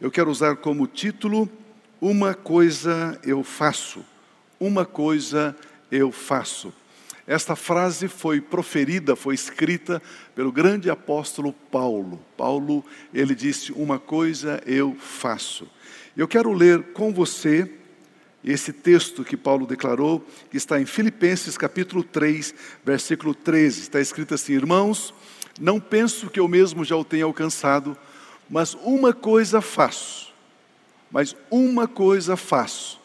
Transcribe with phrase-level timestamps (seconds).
[0.00, 1.50] eu quero usar como título
[2.00, 4.04] Uma coisa eu faço.
[4.60, 5.56] Uma coisa
[5.90, 6.72] eu faço.
[7.26, 10.00] Esta frase foi proferida, foi escrita
[10.34, 12.24] pelo grande apóstolo Paulo.
[12.36, 15.68] Paulo, ele disse: Uma coisa eu faço.
[16.16, 17.70] Eu quero ler com você
[18.42, 22.54] esse texto que Paulo declarou, que está em Filipenses capítulo 3,
[22.84, 23.80] versículo 13.
[23.80, 25.12] Está escrito assim: Irmãos,
[25.60, 27.96] não penso que eu mesmo já o tenha alcançado,
[28.48, 30.32] mas uma coisa faço,
[31.10, 32.98] mas uma coisa faço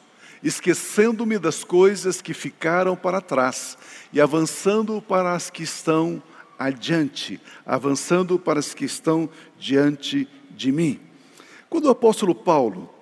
[0.43, 3.77] esquecendo-me das coisas que ficaram para trás
[4.11, 6.21] e avançando para as que estão
[6.59, 10.99] adiante, avançando para as que estão diante de mim.
[11.69, 12.93] Quando o apóstolo Paulo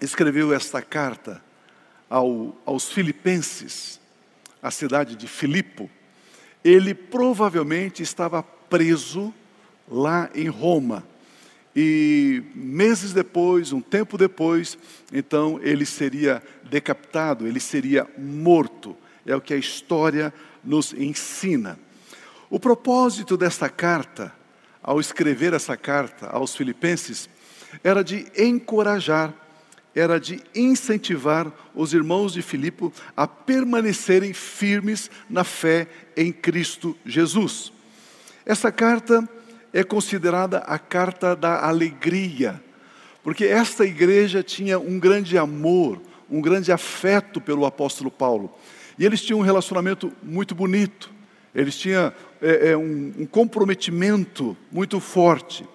[0.00, 1.42] escreveu esta carta
[2.08, 3.98] ao, aos Filipenses,
[4.62, 5.90] a cidade de Filipo,
[6.62, 9.32] ele provavelmente estava preso
[9.88, 11.04] lá em Roma
[11.74, 14.78] e meses depois, um tempo depois,
[15.12, 18.96] então ele seria decapitado, ele seria morto.
[19.26, 20.32] É o que a história
[20.62, 21.78] nos ensina.
[22.48, 24.32] O propósito desta carta,
[24.82, 27.28] ao escrever essa carta aos Filipenses,
[27.82, 29.34] era de encorajar,
[29.94, 37.72] era de incentivar os irmãos de Filipe a permanecerem firmes na fé em Cristo Jesus.
[38.46, 39.28] Essa carta
[39.74, 42.62] é considerada a carta da alegria,
[43.24, 48.54] porque esta igreja tinha um grande amor, um grande afeto pelo apóstolo Paulo.
[48.96, 51.10] E eles tinham um relacionamento muito bonito,
[51.52, 55.66] eles tinham é, é, um, um, comprometimento muito forte.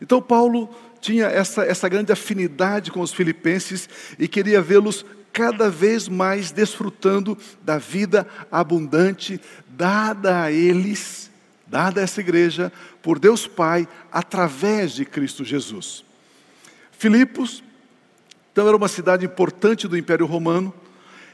[0.00, 3.88] Então, Paulo tinha essa, essa grande afinidade com os filipenses
[4.20, 11.31] e queria vê-los cada vez mais desfrutando da vida abundante dada a eles
[11.72, 12.70] dada a essa igreja
[13.00, 16.04] por Deus Pai através de Cristo Jesus.
[16.92, 17.64] Filipos,
[18.52, 20.72] então, era uma cidade importante do Império Romano,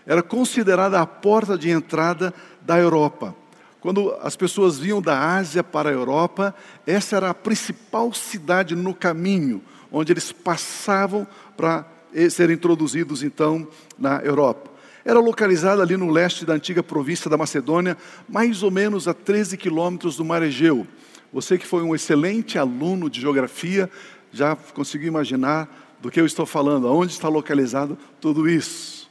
[0.06, 3.34] era considerada a porta de entrada da Europa.
[3.80, 6.54] Quando as pessoas vinham da Ásia para a Europa,
[6.86, 9.60] essa era a principal cidade no caminho,
[9.90, 11.84] onde eles passavam para
[12.30, 13.66] serem introduzidos então
[13.98, 14.77] na Europa
[15.08, 17.96] era localizada ali no leste da antiga província da Macedônia,
[18.28, 20.86] mais ou menos a 13 quilômetros do mar Egeu.
[21.32, 23.90] Você que foi um excelente aluno de geografia,
[24.30, 29.08] já conseguiu imaginar do que eu estou falando, aonde está localizado tudo isso.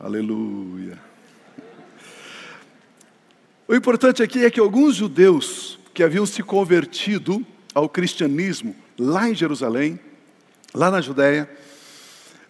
[0.00, 0.98] Aleluia.
[3.68, 9.34] O importante aqui é que alguns judeus que haviam se convertido ao cristianismo lá em
[9.36, 9.96] Jerusalém,
[10.74, 11.48] lá na Judéia,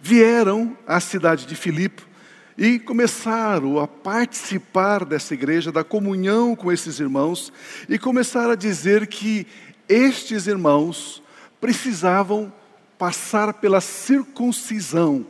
[0.00, 2.08] vieram à cidade de Filipe
[2.56, 7.52] e começaram a participar dessa igreja, da comunhão com esses irmãos,
[7.88, 9.46] e começaram a dizer que
[9.88, 11.22] estes irmãos
[11.60, 12.52] precisavam
[12.98, 15.26] passar pela circuncisão,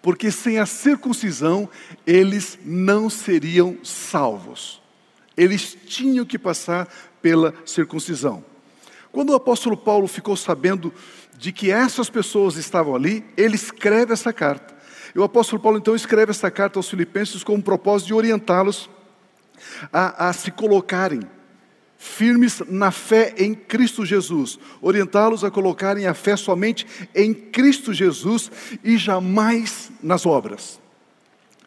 [0.00, 1.68] porque sem a circuncisão
[2.06, 4.80] eles não seriam salvos.
[5.36, 6.88] Eles tinham que passar
[7.20, 8.44] pela circuncisão.
[9.10, 10.92] Quando o apóstolo Paulo ficou sabendo
[11.36, 14.71] de que essas pessoas estavam ali, ele escreve essa carta.
[15.14, 18.88] E o apóstolo Paulo então escreve essa carta aos Filipenses com o propósito de orientá-los
[19.92, 21.20] a, a se colocarem
[21.98, 28.50] firmes na fé em Cristo Jesus, orientá-los a colocarem a fé somente em Cristo Jesus
[28.82, 30.80] e jamais nas obras.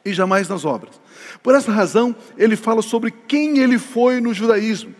[0.03, 0.99] E jamais nas obras.
[1.41, 4.93] Por essa razão, ele fala sobre quem ele foi no judaísmo.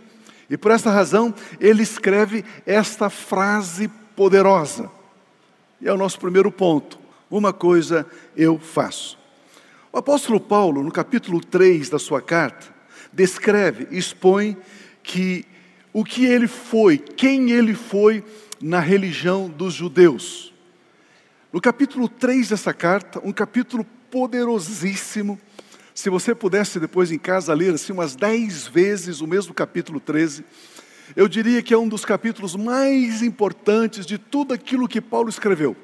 [0.50, 4.90] E por essa razão, ele escreve esta frase poderosa.
[5.82, 7.05] E é o nosso primeiro ponto
[7.38, 9.18] uma coisa eu faço.
[9.92, 12.74] O apóstolo Paulo, no capítulo 3 da sua carta,
[13.12, 14.58] descreve, expõe
[15.02, 15.46] que
[15.94, 18.24] o que ele foi, quem ele foi
[18.62, 20.54] na religião dos judeus.
[21.52, 25.40] No capítulo 3 dessa carta, um capítulo poderosíssimo,
[25.94, 30.44] se você pudesse depois em casa ler assim umas dez vezes o mesmo capítulo 13,
[31.16, 35.76] eu diria que é um dos capítulos mais importantes de tudo aquilo que Paulo escreveu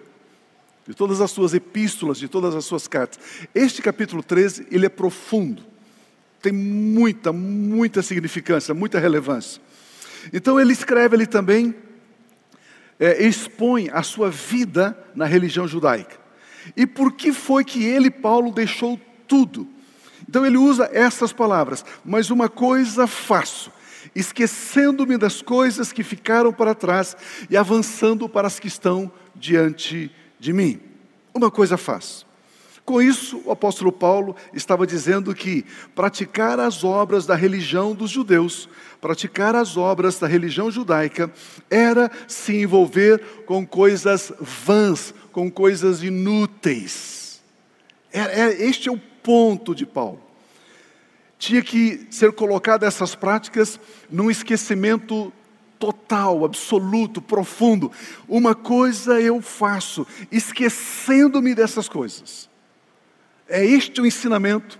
[0.92, 3.18] de todas as suas epístolas, de todas as suas cartas.
[3.56, 5.64] Este capítulo 13, ele é profundo.
[6.42, 9.62] Tem muita, muita significância, muita relevância.
[10.34, 11.74] Então ele escreve ali também,
[13.00, 16.20] é, expõe a sua vida na religião judaica.
[16.76, 19.00] E por que foi que ele, Paulo, deixou
[19.30, 19.66] tudo?
[20.28, 23.72] Então ele usa essas palavras, mas uma coisa faço,
[24.14, 27.16] esquecendo-me das coisas que ficaram para trás
[27.50, 30.80] e avançando para as que estão diante de de mim.
[31.34, 32.26] Uma coisa faço.
[32.84, 38.68] Com isso, o apóstolo Paulo estava dizendo que praticar as obras da religião dos judeus,
[39.00, 41.32] praticar as obras da religião judaica,
[41.70, 47.40] era se envolver com coisas vãs, com coisas inúteis.
[48.12, 50.20] É, é, este é o ponto de Paulo.
[51.38, 53.80] Tinha que ser colocado essas práticas
[54.10, 55.32] num esquecimento
[55.82, 57.92] total, absoluto, profundo.
[58.30, 62.48] Uma coisa eu faço, esquecendo-me dessas coisas.
[63.50, 64.80] É este o ensinamento,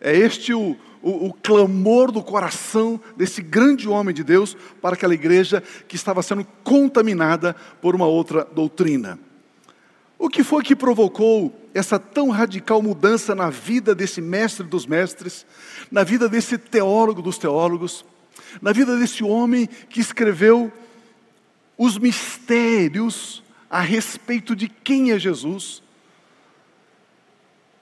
[0.00, 5.14] é este o, o, o, clamor do coração desse grande homem de Deus para aquela
[5.14, 9.18] igreja que estava sendo contaminada por uma outra doutrina.
[10.18, 15.46] O que foi que provocou essa tão radical mudança na vida desse mestre dos mestres,
[15.90, 18.04] na vida desse teólogo dos teólogos?
[18.60, 20.72] Na vida desse homem que escreveu
[21.76, 25.82] os mistérios a respeito de quem é Jesus.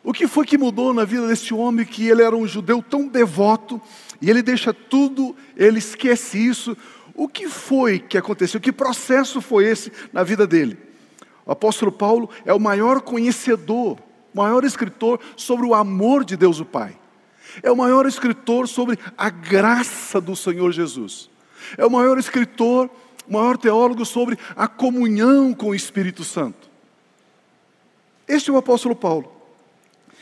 [0.04, 3.06] O que foi que mudou na vida desse homem que ele era um judeu tão
[3.06, 3.80] devoto
[4.20, 6.76] e ele deixa tudo, ele esquece isso?
[7.14, 8.60] O que foi que aconteceu?
[8.60, 10.78] Que processo foi esse na vida dele?
[11.44, 13.98] O apóstolo Paulo é o maior conhecedor,
[14.34, 16.96] maior escritor sobre o amor de Deus o Pai.
[17.62, 21.28] É o maior escritor sobre a graça do Senhor Jesus.
[21.76, 22.88] É o maior escritor,
[23.28, 26.70] o maior teólogo sobre a comunhão com o Espírito Santo.
[28.28, 29.32] Este é o apóstolo Paulo.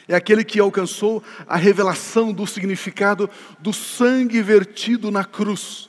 [0.09, 3.31] É aquele que alcançou a revelação do significado
[3.61, 5.88] do sangue vertido na cruz.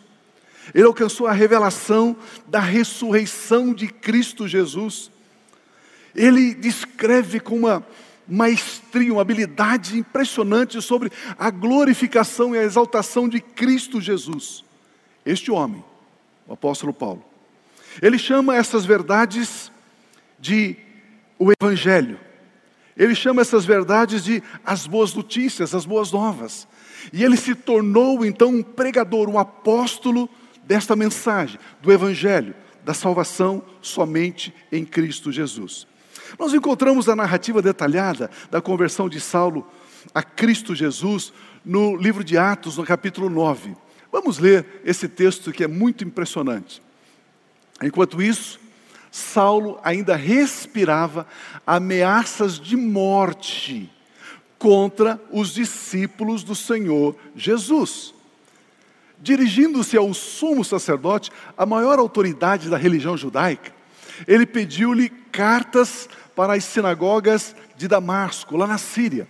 [0.76, 2.16] Ele alcançou a revelação
[2.48, 5.10] da ressurreição de Cristo Jesus.
[6.16, 7.86] Ele descreve com uma
[8.32, 14.64] maestria, uma habilidade impressionante sobre a glorificação e a exaltação de Cristo Jesus.
[15.26, 15.84] Este homem,
[16.48, 17.24] o apóstolo Paulo,
[18.02, 19.70] ele chama essas verdades
[20.40, 20.78] de
[21.38, 22.18] o Evangelho.
[22.96, 26.68] Ele chama essas verdades de as boas notícias, as boas novas.
[27.12, 30.30] E ele se tornou então um pregador, um apóstolo
[30.64, 32.56] desta mensagem, do Evangelho,
[32.86, 35.91] da salvação somente em Cristo Jesus.
[36.38, 39.68] Nós encontramos a narrativa detalhada da conversão de Saulo
[40.14, 41.32] a Cristo Jesus
[41.64, 43.76] no livro de Atos, no capítulo 9.
[44.12, 46.82] Vamos ler esse texto que é muito impressionante.
[47.82, 48.60] Enquanto isso,
[49.12, 51.28] Saulo ainda respirava
[51.66, 53.90] ameaças de morte
[54.58, 58.14] contra os discípulos do Senhor Jesus.
[59.20, 63.72] Dirigindo-se ao sumo sacerdote, a maior autoridade da religião judaica,
[64.28, 69.28] ele pediu-lhe cartas para as sinagogas de Damasco, lá na Síria.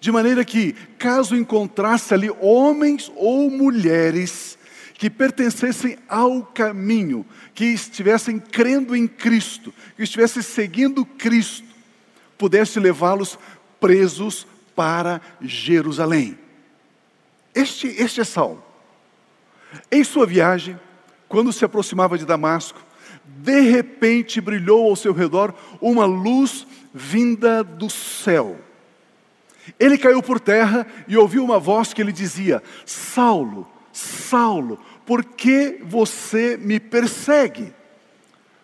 [0.00, 4.58] De maneira que, caso encontrasse ali homens ou mulheres
[4.94, 11.66] que pertencessem ao caminho, que estivessem crendo em Cristo, que estivessem seguindo Cristo,
[12.38, 13.38] pudesse levá-los
[13.80, 16.38] presos para Jerusalém.
[17.54, 18.62] Este, este é Saulo.
[19.90, 20.78] Em sua viagem,
[21.28, 22.83] quando se aproximava de Damasco,
[23.24, 28.58] de repente brilhou ao seu redor uma luz vinda do céu.
[29.78, 35.80] Ele caiu por terra e ouviu uma voz que lhe dizia: Saulo, Saulo, por que
[35.82, 37.72] você me persegue?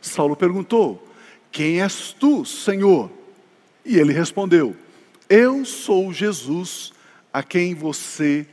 [0.00, 1.06] Saulo perguntou:
[1.50, 3.10] Quem és tu, Senhor?
[3.84, 4.76] E ele respondeu:
[5.28, 6.92] Eu sou Jesus
[7.32, 8.46] a quem você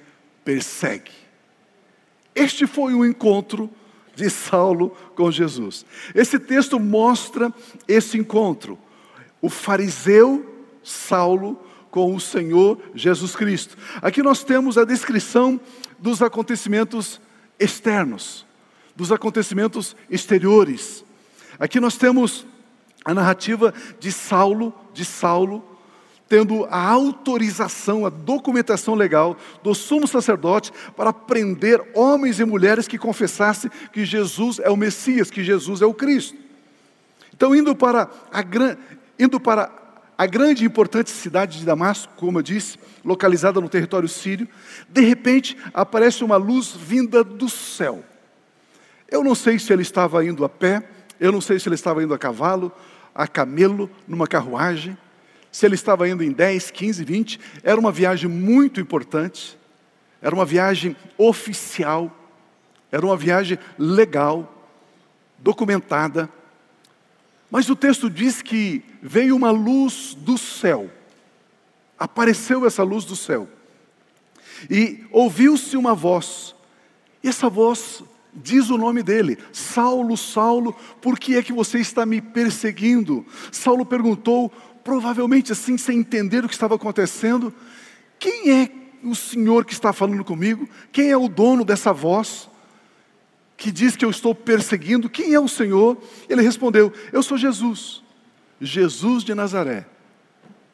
[0.43, 1.11] persegue.
[2.33, 3.69] Este foi o encontro
[4.17, 5.85] de Saulo com Jesus.
[6.15, 7.53] Esse texto mostra
[7.87, 8.77] esse encontro.
[9.39, 10.43] O fariseu
[10.83, 11.59] Saulo
[11.91, 13.77] com o Senhor Jesus Cristo.
[14.01, 15.59] Aqui nós temos a descrição
[15.99, 17.21] dos acontecimentos
[17.59, 18.43] externos,
[18.95, 21.05] dos acontecimentos exteriores.
[21.59, 22.43] Aqui nós temos
[23.05, 25.63] a narrativa de Saulo, de Saulo,
[26.27, 32.97] tendo a autorização, a documentação legal do sumo sacerdote para prender homens e mulheres que
[32.97, 36.37] confessassem que Jesus é o Messias, que Jesus é o Cristo.
[37.33, 38.43] Então, indo para a,
[39.19, 39.71] indo para
[40.17, 44.47] a grande e importante cidade de Damasco, como eu disse, localizada no território sírio,
[44.89, 48.03] de repente aparece uma luz vinda do céu.
[49.09, 50.83] Eu não sei se ele estava indo a pé,
[51.19, 52.71] eu não sei se ele estava indo a cavalo,
[53.13, 54.97] a camelo, numa carruagem
[55.51, 59.57] se ele estava indo em 10, 15, 20, era uma viagem muito importante,
[60.21, 62.15] era uma viagem oficial,
[62.91, 64.53] era uma viagem legal,
[65.37, 66.29] documentada.
[67.49, 70.89] Mas o texto diz que veio uma luz do céu,
[71.97, 73.47] apareceu essa luz do céu,
[74.69, 76.55] e ouviu-se uma voz,
[77.23, 82.05] e essa voz diz o nome dele: Saulo, Saulo, por que é que você está
[82.05, 83.25] me perseguindo?
[83.51, 84.51] Saulo perguntou:
[84.87, 87.53] provavelmente assim, sem entender o que estava acontecendo.
[88.17, 88.71] Quem é
[89.03, 90.65] o Senhor que está falando comigo?
[90.93, 92.49] Quem é o dono dessa voz?
[93.57, 95.97] Que diz que eu estou perseguindo, quem é o Senhor?
[96.29, 98.01] Ele respondeu: Eu sou Jesus,
[98.61, 99.85] Jesus de Nazaré.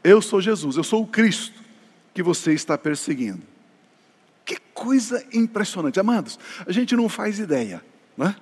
[0.03, 1.60] Eu sou Jesus, eu sou o Cristo
[2.13, 3.41] que você está perseguindo.
[4.46, 6.38] Que coisa impressionante, amados.
[6.67, 7.84] A gente não faz ideia,
[8.15, 8.36] não é?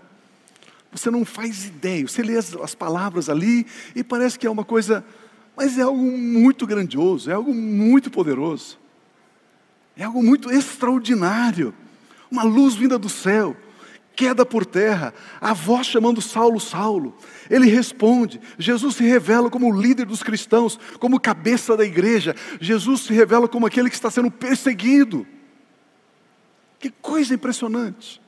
[0.92, 2.06] Você não faz ideia.
[2.06, 5.06] Você lê as, as palavras ali e parece que é uma coisa,
[5.56, 8.80] mas é algo muito grandioso, é algo muito poderoso,
[9.96, 11.74] é algo muito extraordinário.
[12.30, 13.56] Uma luz vinda do céu,
[14.16, 17.16] queda por terra, a voz chamando Saulo, Saulo.
[17.50, 18.40] Ele responde.
[18.58, 22.36] Jesus se revela como o líder dos cristãos, como cabeça da igreja.
[22.60, 25.26] Jesus se revela como aquele que está sendo perseguido.
[26.80, 28.22] Que coisa impressionante.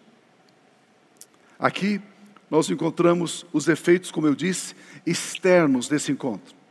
[1.58, 2.02] Aqui
[2.50, 4.76] nós encontramos os efeitos, como eu disse,
[5.06, 6.63] externos desse encontro.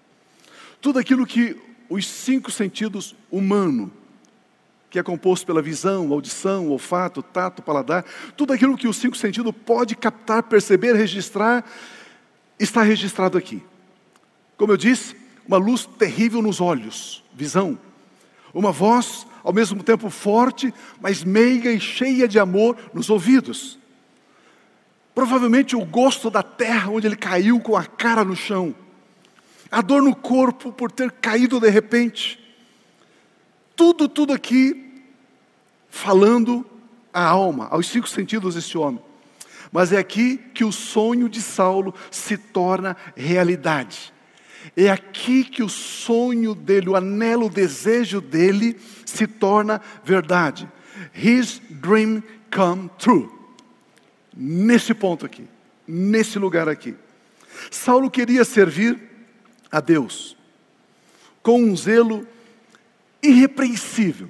[0.83, 1.57] Tudo aquilo que
[1.89, 3.91] os cinco sentidos humanos
[4.93, 8.05] que é composto pela visão, audição, olfato, tato, paladar,
[8.37, 11.65] tudo aquilo que o cinco sentidos pode captar, perceber, registrar,
[12.61, 13.63] está registrado aqui.
[14.55, 15.17] Como eu disse,
[15.49, 17.79] uma luz terrível nos olhos, visão.
[18.53, 23.79] Uma voz, ao mesmo tempo forte, mas meiga e cheia de amor nos ouvidos.
[25.15, 28.75] Provavelmente o gosto da terra onde ele caiu com a cara no chão.
[29.73, 32.39] A dor no corpo por ter caído de repente
[33.75, 35.03] tudo, tudo aqui
[35.89, 36.65] falando
[37.13, 39.01] à alma, aos cinco sentidos desse homem.
[39.73, 44.13] Mas é aqui que o sonho de Saulo se torna realidade.
[44.77, 50.69] É aqui que o sonho dele, o anelo, o desejo dele se torna verdade.
[51.15, 52.23] His dream
[52.55, 53.29] come true.
[54.37, 55.47] Nesse ponto aqui,
[55.89, 56.95] nesse lugar aqui.
[57.71, 59.12] Saulo queria servir
[59.73, 60.37] a Deus
[61.43, 62.27] com um zelo
[63.23, 64.29] irrepreensível.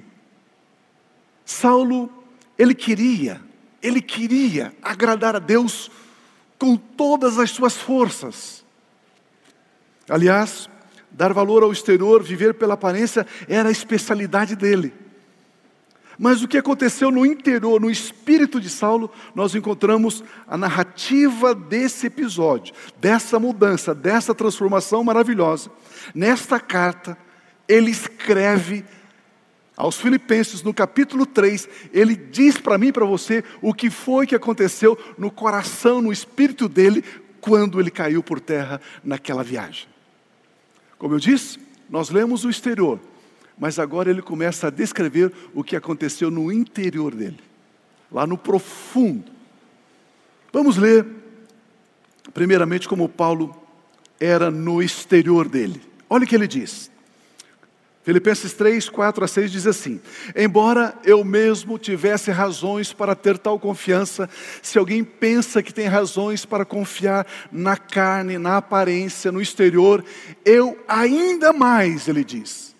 [1.45, 2.11] Saulo,
[2.57, 3.39] ele queria,
[3.81, 5.91] ele queria agradar a Deus
[6.57, 8.65] com todas as suas forças.
[10.09, 10.69] Aliás,
[11.11, 14.93] dar valor ao exterior, viver pela aparência, era a especialidade dele.
[16.17, 22.07] Mas o que aconteceu no interior, no espírito de Saulo, nós encontramos a narrativa desse
[22.07, 25.71] episódio, dessa mudança, dessa transformação maravilhosa.
[26.13, 27.17] Nesta carta,
[27.67, 28.85] ele escreve
[29.75, 34.27] aos Filipenses, no capítulo 3, ele diz para mim e para você o que foi
[34.27, 37.03] que aconteceu no coração, no espírito dele,
[37.41, 39.87] quando ele caiu por terra naquela viagem.
[40.97, 42.99] Como eu disse, nós lemos o exterior,
[43.57, 47.39] mas agora ele começa a descrever o que aconteceu no interior dele,
[48.11, 49.31] lá no profundo.
[50.51, 51.05] Vamos ler,
[52.33, 53.55] primeiramente, como Paulo
[54.19, 55.81] era no exterior dele.
[56.09, 56.91] Olha o que ele diz.
[58.03, 59.99] Filipenses 3, 4 a 6 diz assim:
[60.35, 64.29] Embora eu mesmo tivesse razões para ter tal confiança,
[64.61, 70.03] se alguém pensa que tem razões para confiar na carne, na aparência, no exterior,
[70.43, 72.72] eu ainda mais, ele diz.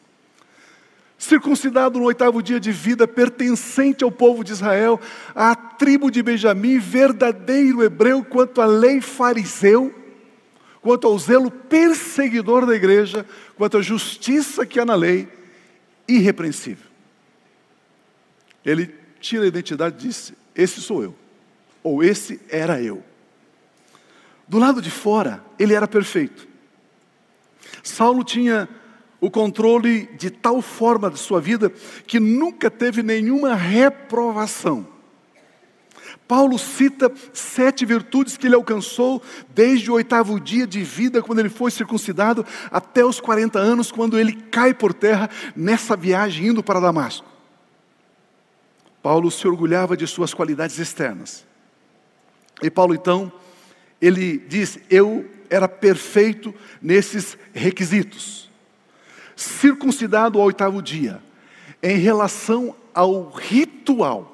[1.23, 4.99] Circuncidado no oitavo dia de vida, pertencente ao povo de Israel,
[5.33, 9.95] à tribo de Benjamim, verdadeiro hebreu quanto à lei fariseu,
[10.81, 13.25] quanto ao zelo perseguidor da igreja,
[13.55, 15.29] quanto à justiça que há na lei,
[16.09, 16.91] irrepreensível.
[18.65, 21.15] Ele tira a identidade e disse: Esse sou eu,
[21.81, 23.01] ou esse era eu.
[24.45, 26.45] Do lado de fora, ele era perfeito.
[27.81, 28.67] Saulo tinha
[29.23, 31.71] o controle de tal forma de sua vida
[32.05, 34.85] que nunca teve nenhuma reprovação.
[36.27, 39.21] Paulo cita sete virtudes que ele alcançou
[39.55, 44.19] desde o oitavo dia de vida, quando ele foi circuncidado, até os 40 anos, quando
[44.19, 47.25] ele cai por terra nessa viagem indo para Damasco.
[49.01, 51.45] Paulo se orgulhava de suas qualidades externas.
[52.61, 53.31] E Paulo então,
[54.01, 58.51] ele diz: Eu era perfeito nesses requisitos.
[59.35, 61.21] Circuncidado ao oitavo dia,
[61.81, 64.33] em relação ao ritual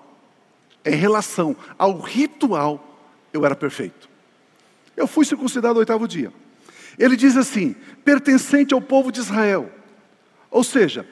[0.86, 3.04] em relação ao ritual,
[3.34, 4.10] eu era perfeito.
[4.96, 6.34] Eu fui circuncidado no oitavo dia.
[6.98, 9.72] Ele diz assim: pertencente ao povo de Israel.
[10.50, 11.08] Ou seja,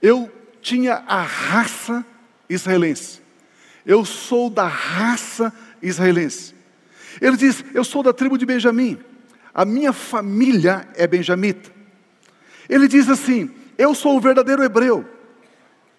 [0.00, 0.30] eu
[0.60, 2.04] tinha a raça
[2.48, 3.20] israelense.
[3.84, 5.52] Eu sou da raça
[5.82, 6.54] israelense.
[7.20, 8.98] Ele diz: Eu sou da tribo de Benjamim.
[9.52, 11.70] A minha família é benjamita.
[12.68, 15.08] Ele diz assim: Eu sou o verdadeiro hebreu.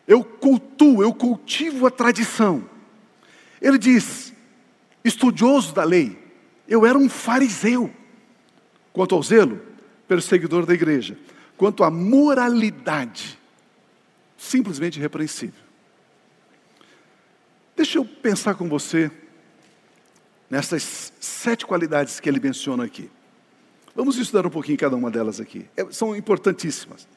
[0.08, 2.68] Eu cultuo, eu cultivo a tradição.
[3.62, 4.34] Ele diz:
[5.04, 6.18] estudioso da lei,
[6.68, 7.94] eu era um fariseu.
[8.94, 9.62] Quanto ao zelo,
[10.08, 11.18] perseguidor da igreja.
[11.56, 13.38] quanto à moralidade,
[14.38, 15.62] simplesmente repreensível.
[17.76, 19.12] Deixa eu pensar com você
[20.50, 23.10] nessas sete qualidades que ele menciona aqui.
[23.96, 25.65] Vamos estudar um pouquinho cada uma delas aqui.
[25.75, 27.08] É, são importantíssimas.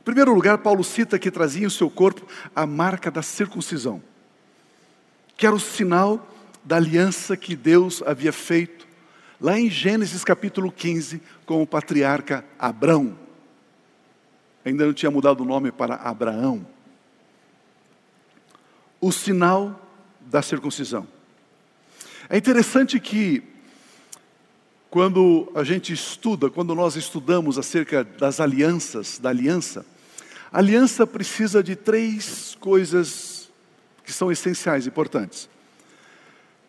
[0.00, 4.02] Em primeiro lugar, Paulo cita que trazia em seu corpo a marca da circuncisão,
[5.36, 6.26] que era o sinal
[6.64, 8.86] da aliança que Deus havia feito
[9.40, 13.16] lá em Gênesis capítulo 15 com o patriarca Abrão.
[14.64, 16.66] Ainda não tinha mudado o nome para Abraão.
[19.00, 19.80] O sinal
[20.20, 21.06] da circuncisão.
[22.28, 23.42] É interessante que,
[24.90, 29.84] quando a gente estuda, quando nós estudamos acerca das alianças, da aliança,
[30.50, 33.50] a aliança precisa de três coisas
[34.04, 35.48] que são essenciais, importantes.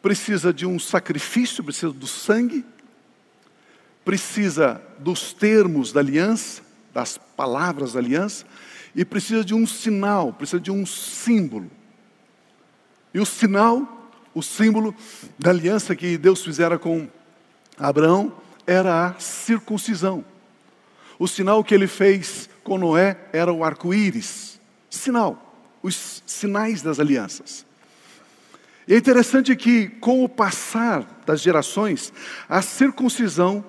[0.02, 2.66] Precisa de um sacrifício, precisa do sangue,
[4.04, 6.62] precisa dos termos da aliança,
[6.94, 8.46] das palavras da aliança,
[8.96, 11.72] e precisa de um sinal, precisa de um símbolo.
[13.14, 13.98] E o sinal
[14.34, 14.96] o símbolo
[15.38, 17.08] da aliança que Deus fizera com
[17.80, 18.34] Abraão
[18.68, 20.24] era a circuncisão.
[21.18, 24.60] O sinal que ele fez com Noé era o arco-íris.
[24.90, 27.66] Sinal, os sinais das alianças.
[28.88, 32.12] E é interessante que, com o passar das gerações,
[32.48, 33.64] a circuncisão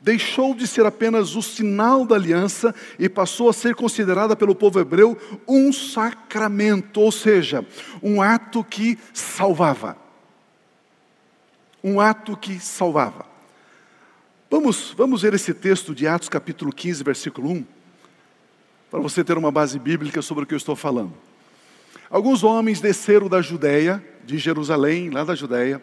[0.00, 4.78] deixou de ser apenas o sinal da aliança e passou a ser considerada pelo povo
[4.80, 7.64] hebreu um sacramento, ou seja,
[8.02, 9.96] um ato que salvava.
[11.82, 13.35] Um ato que salvava.
[14.48, 17.64] Vamos, vamos ver esse texto de Atos capítulo 15, versículo 1,
[18.88, 21.12] para você ter uma base bíblica sobre o que eu estou falando.
[22.08, 25.82] Alguns homens desceram da Judéia, de Jerusalém, lá da Judéia,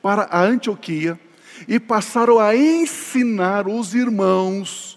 [0.00, 1.18] para a Antioquia,
[1.66, 4.96] e passaram a ensinar os irmãos,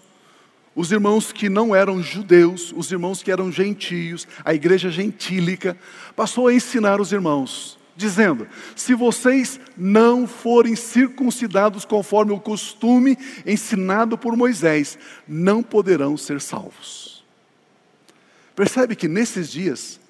[0.72, 5.76] os irmãos que não eram judeus, os irmãos que eram gentios, a igreja gentílica,
[6.14, 13.16] passou a ensinar os irmãos, dizendo: se vocês não forem circuncidados conforme o costume
[13.46, 17.24] ensinado por Moisés, não poderão ser salvos.
[18.56, 20.00] Percebe que nesses dias,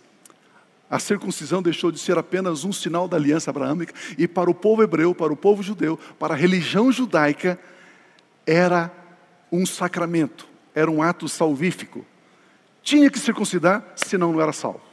[0.88, 4.83] a circuncisão deixou de ser apenas um sinal da aliança abraâmica e para o povo
[4.83, 7.61] hebreu, para o povo judeu, para a religião judaica,
[8.46, 8.90] era
[9.53, 12.05] um sacramento, era um ato salvífico.
[12.83, 14.89] Tinha que circuncidar, senão não era salvo.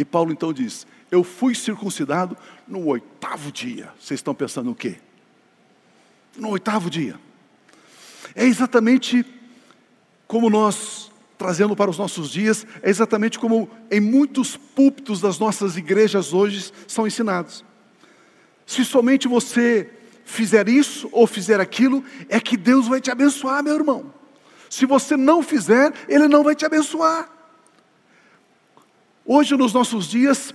[0.00, 2.34] E Paulo então diz: Eu fui circuncidado
[2.66, 3.92] no oitavo dia.
[4.00, 4.96] Vocês estão pensando o quê?
[6.38, 7.20] No oitavo dia.
[8.34, 9.26] É exatamente
[10.26, 15.76] como nós trazendo para os nossos dias, é exatamente como em muitos púlpitos das nossas
[15.76, 17.62] igrejas hoje são ensinados.
[18.66, 19.90] Se somente você
[20.24, 24.14] fizer isso ou fizer aquilo, é que Deus vai te abençoar, meu irmão.
[24.70, 27.39] Se você não fizer, Ele não vai te abençoar.
[29.24, 30.54] Hoje, nos nossos dias,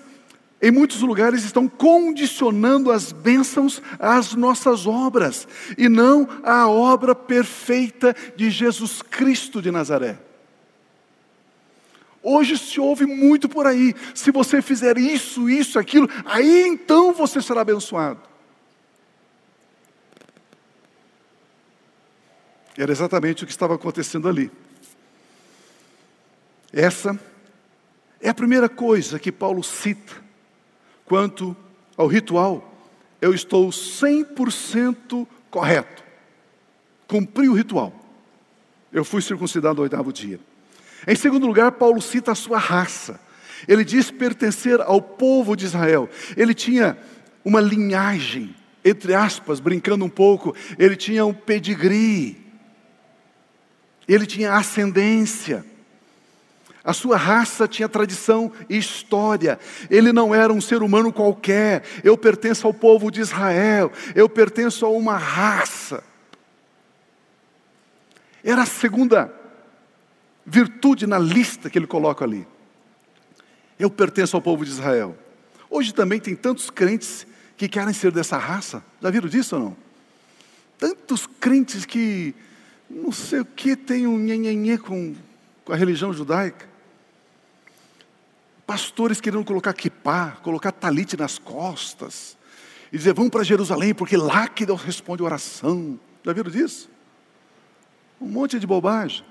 [0.62, 5.48] em muitos lugares estão condicionando as bênçãos às nossas obras,
[5.78, 10.18] e não à obra perfeita de Jesus Cristo de Nazaré.
[12.24, 13.94] Hoje se ouve muito por aí.
[14.16, 18.20] Se você fizer isso, isso, aquilo, aí então você será abençoado.
[22.76, 24.52] Era exatamente o que estava acontecendo ali.
[26.74, 27.18] Essa
[28.22, 30.14] é a primeira coisa que Paulo cita
[31.06, 31.56] quanto
[31.96, 32.74] ao ritual.
[33.22, 36.04] Eu estou 100% correto.
[37.08, 37.94] Cumpri o ritual.
[38.92, 40.40] Eu fui circuncidado no oitavo dia.
[41.08, 43.20] Em segundo lugar, Paulo cita a sua raça.
[43.68, 46.10] Ele diz pertencer ao povo de Israel.
[46.36, 46.98] Ele tinha
[47.44, 52.44] uma linhagem, entre aspas, brincando um pouco, ele tinha um pedigree.
[54.08, 55.66] Ele tinha ascendência.
[56.86, 59.60] A sua raça tinha tradição e história.
[59.90, 61.84] Ele não era um ser humano qualquer.
[62.04, 63.92] Eu pertenço ao povo de Israel.
[64.14, 66.04] Eu pertenço a uma raça.
[68.44, 69.34] Era a segunda
[70.46, 72.48] virtude na lista que ele coloca ali.
[73.80, 75.18] Eu pertenço ao povo de Israel.
[75.68, 77.26] Hoje também tem tantos crentes
[77.58, 78.86] que querem ser dessa raça.
[79.02, 79.78] Já viram disso ou não?
[80.78, 82.36] Tantos crentes que
[82.88, 85.16] não sei o que tem um nhenhenhê com,
[85.64, 86.75] com a religião judaica.
[88.66, 92.38] Pastores querendo colocar kipá, colocar talite nas costas.
[92.92, 96.00] E dizer, vamos para Jerusalém, porque lá que Deus responde oração.
[96.24, 96.90] Já viram disso?
[98.20, 99.24] Um monte de bobagem.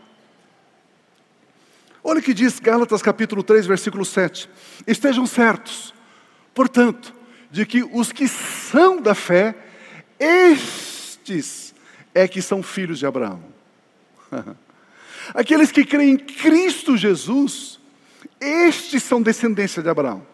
[2.03, 4.49] Olha o que diz Gálatas capítulo 3, versículo 7.
[4.87, 5.95] Estejam certos,
[6.53, 7.15] portanto,
[7.51, 9.57] de que os que são da fé,
[10.19, 11.75] estes
[12.15, 13.43] é que são filhos de Abraão.
[15.33, 17.81] Aqueles que creem em Cristo Jesus,
[18.45, 20.27] estes são descendência de Abraão.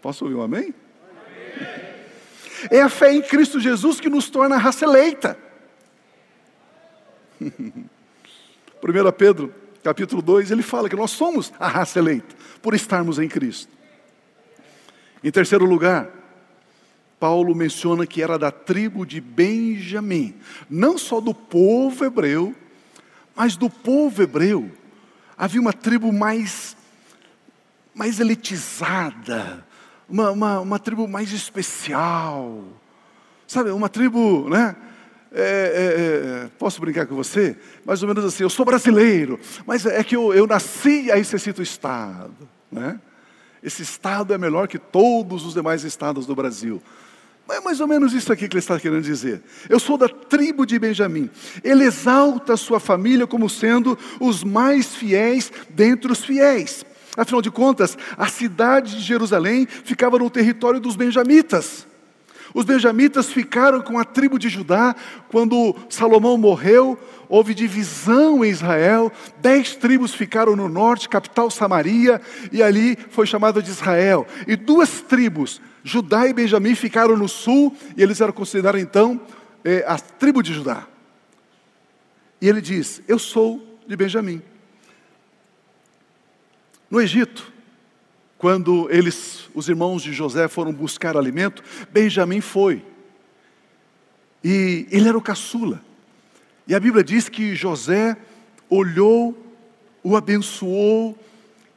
[0.00, 0.74] Posso ouvir um amém?
[2.70, 5.38] É a fé em Cristo Jesus que nos torna raça eleita.
[7.40, 13.28] 1 Pedro, capítulo 2, ele fala que nós somos a raça eleita, por estarmos em
[13.28, 13.72] Cristo.
[15.22, 16.10] Em terceiro lugar,
[17.18, 20.34] Paulo menciona que era da tribo de Benjamim,
[20.70, 22.54] não só do povo hebreu,
[23.34, 24.70] mas do povo hebreu.
[25.36, 26.76] Havia uma tribo mais,
[27.98, 29.66] mais elitizada,
[30.08, 32.62] uma, uma, uma tribo mais especial,
[33.44, 34.76] sabe, uma tribo, né?
[35.32, 37.56] É, é, é, posso brincar com você?
[37.84, 41.50] Mais ou menos assim, eu sou brasileiro, mas é que eu, eu nasci, aí você
[41.50, 42.48] o Estado.
[42.70, 43.00] Né?
[43.62, 46.80] Esse Estado é melhor que todos os demais estados do Brasil.
[47.50, 49.42] É mais ou menos isso aqui que ele está querendo dizer.
[49.68, 51.28] Eu sou da tribo de Benjamim.
[51.64, 56.84] Ele exalta a sua família como sendo os mais fiéis dentre os fiéis.
[57.16, 61.86] Afinal de contas, a cidade de Jerusalém ficava no território dos benjamitas.
[62.54, 64.96] Os benjamitas ficaram com a tribo de Judá
[65.30, 72.62] quando Salomão morreu, houve divisão em Israel, dez tribos ficaram no norte, capital Samaria, e
[72.62, 74.26] ali foi chamada de Israel.
[74.46, 79.20] E duas tribos, Judá e Benjamim, ficaram no sul, e eles eram considerados então
[79.64, 80.86] eh, a tribo de Judá.
[82.40, 84.40] E ele diz: Eu sou de Benjamim.
[86.90, 87.52] No Egito,
[88.38, 92.84] quando eles, os irmãos de José foram buscar alimento, Benjamim foi.
[94.42, 95.82] E ele era o caçula.
[96.66, 98.16] E a Bíblia diz que José
[98.70, 99.36] olhou,
[100.02, 101.18] o abençoou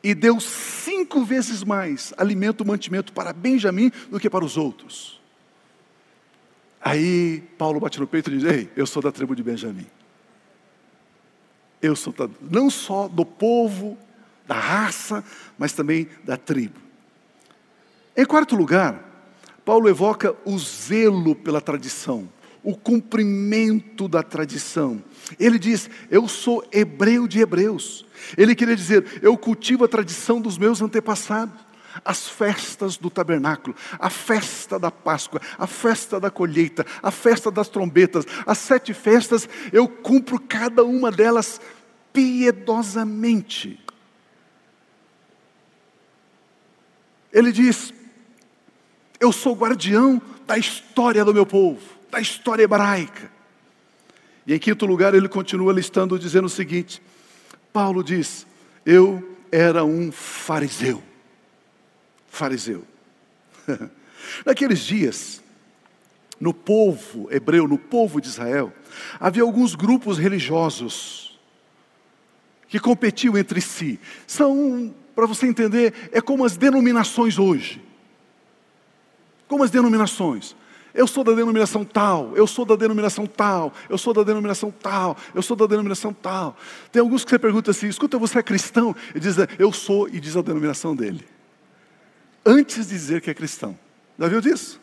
[0.04, 5.19] e deu cinco vezes mais alimento, mantimento para Benjamim do que para os outros.
[6.80, 9.88] Aí Paulo bate no peito e diz: Ei, eu sou da tribo de Benjamim.
[11.82, 13.97] Eu sou não só do povo
[14.52, 15.24] da raça,
[15.58, 16.78] mas também da tribo.
[18.18, 19.02] Em quarto lugar,
[19.64, 22.28] Paulo evoca o zelo pela tradição,
[22.62, 25.02] o cumprimento da tradição.
[25.40, 28.06] Ele diz: Eu sou hebreu de hebreus.
[28.38, 31.72] Ele queria dizer: Eu cultivo a tradição dos meus antepassados
[32.06, 37.68] as festas do tabernáculo, a festa da Páscoa, a festa da colheita, a festa das
[37.68, 41.60] trombetas, as sete festas, eu cumpro cada uma delas
[42.14, 43.78] piedosamente.
[47.32, 47.94] Ele diz:
[49.20, 53.32] Eu sou guardião da história do meu povo, da história hebraica.
[54.46, 57.02] E em quinto lugar, ele continua listando, dizendo o seguinte:
[57.72, 58.46] Paulo diz:
[58.86, 61.02] Eu era um fariseu.
[62.30, 62.86] Fariseu.
[64.46, 65.41] Naqueles dias,
[66.39, 68.74] no povo hebreu, no povo de Israel,
[69.20, 71.39] havia alguns grupos religiosos
[72.67, 74.00] que competiam entre si.
[74.26, 77.80] São para você entender, é como as denominações hoje.
[79.48, 80.56] Como as denominações.
[80.96, 85.16] Eu sou da denominação tal, eu sou da denominação tal, eu sou da denominação tal,
[85.36, 86.58] eu sou da denominação tal.
[86.92, 88.96] Tem alguns que você pergunta assim: escuta, você é cristão?
[89.14, 91.24] E diz, eu sou, e diz a denominação dele.
[92.44, 93.78] Antes de dizer que é cristão.
[94.18, 94.82] Já viu disso?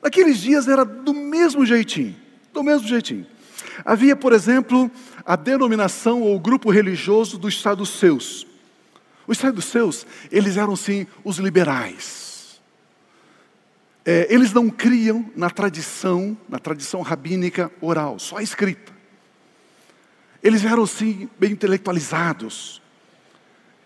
[0.00, 2.14] Naqueles dias era do mesmo jeitinho,
[2.52, 3.26] do mesmo jeitinho.
[3.84, 4.88] Havia, por exemplo,
[5.26, 8.47] a denominação ou grupo religioso dos saduceus.
[9.28, 12.58] Os saduceus, eles eram sim os liberais.
[14.02, 18.90] É, eles não criam na tradição, na tradição rabínica oral, só escrita.
[20.42, 22.80] Eles eram sim bem intelectualizados.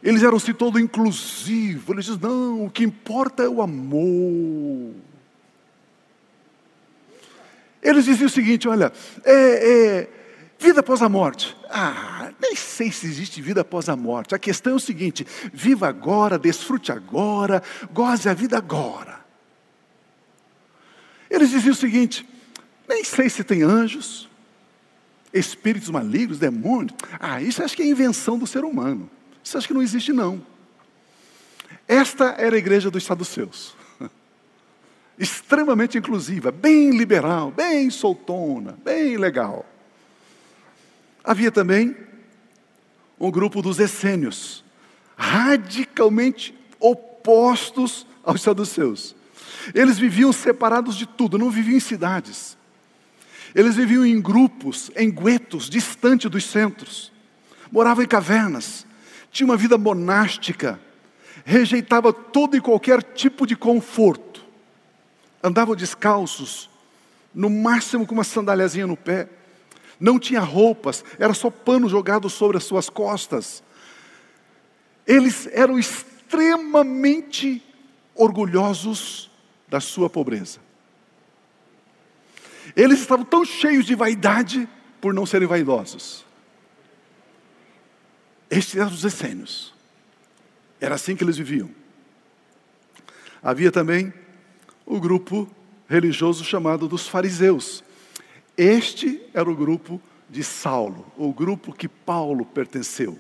[0.01, 1.93] Eles eram assim todo inclusivo.
[1.93, 4.95] Eles diziam, não, o que importa é o amor.
[7.83, 8.93] Eles diziam o seguinte: olha,
[9.25, 10.09] é, é,
[10.57, 11.57] vida após a morte.
[11.75, 14.35] Ah, nem sei se existe vida após a morte.
[14.35, 19.21] A questão é o seguinte: viva agora, desfrute agora, goze a vida agora.
[21.31, 22.29] Eles diziam o seguinte:
[22.87, 24.29] nem sei se tem anjos,
[25.33, 26.95] espíritos malignos, demônios.
[27.19, 29.09] Ah, isso acho que é invenção do ser humano.
[29.43, 30.47] Isso acho que não existe, não.
[31.89, 33.75] Esta era a igreja dos saduceus.
[35.19, 39.65] Extremamente inclusiva, bem liberal, bem soltona, bem legal.
[41.25, 41.97] Havia também
[43.19, 44.65] um grupo dos essênios,
[45.17, 49.15] radicalmente opostos aos saduceus.
[49.73, 52.57] Eles viviam separados de tudo, não viviam em cidades.
[53.55, 57.13] Eles viviam em grupos, em guetos, distante dos centros.
[57.71, 58.85] Moravam em cavernas,
[59.31, 60.81] tinham uma vida monástica,
[61.45, 64.43] rejeitava todo e qualquer tipo de conforto.
[65.43, 66.69] Andavam descalços,
[67.33, 69.29] no máximo com uma sandáliazinha no pé
[70.03, 73.63] não tinha roupas, era só pano jogado sobre as suas costas.
[75.07, 77.63] Eles eram extremamente
[78.13, 79.31] orgulhosos
[79.69, 80.59] da sua pobreza.
[82.75, 84.69] Eles estavam tão cheios de vaidade
[85.01, 86.25] por não serem vaidosos.
[88.51, 89.73] Estes eram os essênios.
[90.81, 91.71] Era assim que eles viviam.
[93.41, 94.13] Havia também
[94.85, 95.49] o grupo
[95.89, 97.85] religioso chamado dos fariseus.
[98.57, 103.19] Este era o grupo de Saulo, o grupo que Paulo pertenceu.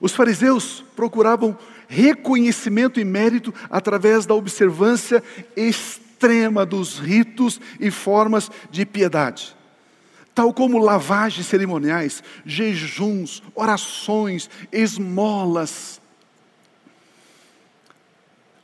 [0.00, 1.58] Os fariseus procuravam
[1.88, 5.22] reconhecimento e mérito através da observância
[5.56, 9.56] extrema dos ritos e formas de piedade,
[10.34, 16.00] tal como lavagens cerimoniais, jejuns, orações, esmolas.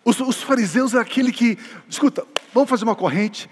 [0.05, 1.57] Os, os fariseus é aquele que,
[1.89, 3.49] escuta, vamos fazer uma corrente,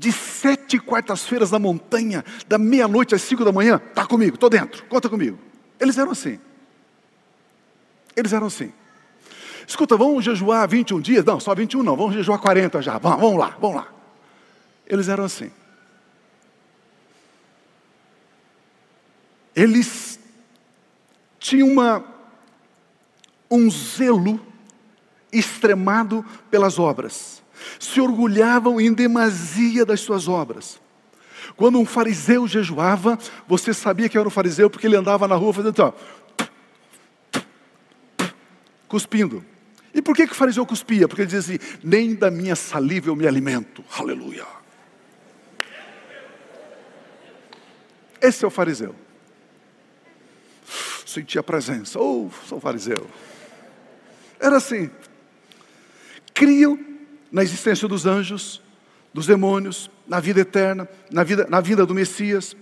[0.00, 4.82] de sete quartas-feiras na montanha, da meia-noite às cinco da manhã, está comigo, estou dentro,
[4.86, 5.38] conta comigo.
[5.78, 6.40] Eles eram assim.
[8.16, 8.72] Eles eram assim.
[9.68, 11.22] Escuta, vamos jejuar 21 dias?
[11.22, 12.96] Não, só 21 não, vamos jejuar 40 já.
[12.96, 13.88] Vamos, vamos lá, vamos lá.
[14.86, 15.50] Eles eram assim.
[19.54, 20.18] Eles
[21.38, 22.02] tinham uma,
[23.50, 24.40] um zelo
[25.30, 27.40] extremado pelas obras
[27.78, 30.80] se orgulhavam em demasia das suas obras.
[31.56, 35.52] Quando um fariseu jejuava, você sabia que era um fariseu porque ele andava na rua
[35.52, 35.92] fazendo assim, ó,
[38.88, 39.44] cuspindo.
[39.92, 41.08] E por que, que o fariseu cuspia?
[41.08, 43.84] Porque ele dizia assim: nem da minha saliva eu me alimento.
[43.98, 44.46] Aleluia.
[48.20, 48.94] Esse é o fariseu.
[51.06, 51.98] Senti a presença.
[51.98, 53.08] Oh, sou fariseu.
[54.38, 54.90] Era assim.
[56.32, 56.78] Criam
[57.30, 58.60] na existência dos anjos,
[59.12, 62.56] dos demônios, na vida eterna, na vida, na vida do Messias.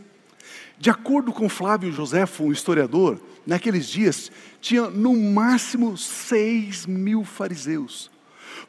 [0.79, 8.11] De acordo com Flávio Joséfo, um historiador, naqueles dias tinha no máximo seis mil fariseus.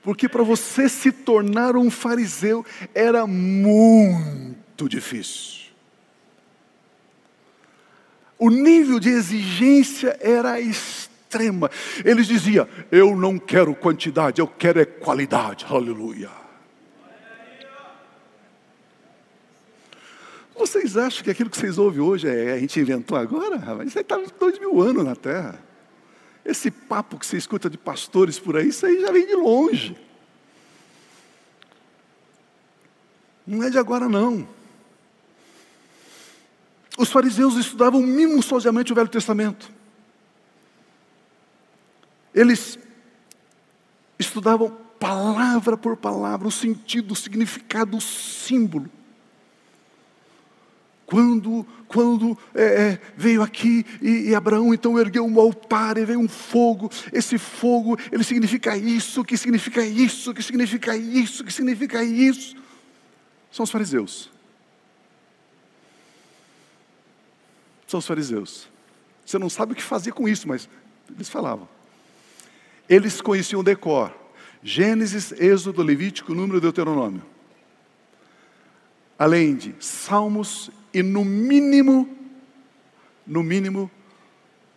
[0.02, 5.70] Porque para você se tornar um fariseu era muito difícil.
[8.38, 11.70] O nível de exigência era extremo extrema.
[12.04, 15.65] Eles diziam: Eu não quero quantidade, eu quero é qualidade.
[15.70, 16.32] Aleluia.
[20.58, 23.58] Vocês acham que aquilo que vocês ouvem hoje é, a gente inventou agora?
[23.86, 25.63] Isso aí está dois mil anos na Terra.
[26.44, 29.96] Esse papo que você escuta de pastores por aí, isso aí já vem de longe.
[33.48, 34.48] Não é de agora, não.
[36.98, 39.79] Os fariseus estudavam minuciosamente o Velho Testamento.
[42.34, 42.78] Eles
[44.18, 48.89] estudavam palavra por palavra o sentido, o significado, o símbolo.
[51.06, 56.20] Quando, quando é, é, veio aqui e, e, Abraão então ergueu um altar e veio
[56.20, 62.04] um fogo, esse fogo ele significa isso, que significa isso, que significa isso, que significa
[62.04, 62.56] isso.
[63.52, 64.30] São os fariseus.
[67.88, 68.68] São os fariseus.
[69.26, 70.70] Você não sabe o que fazer com isso, mas
[71.10, 71.68] eles falavam.
[72.89, 74.13] Eles conheciam decor.
[74.63, 77.21] Gênesis, Êxodo, Levítico, Número, Deuteronômio.
[79.17, 82.17] Além de Salmos e no mínimo,
[83.25, 83.89] no mínimo,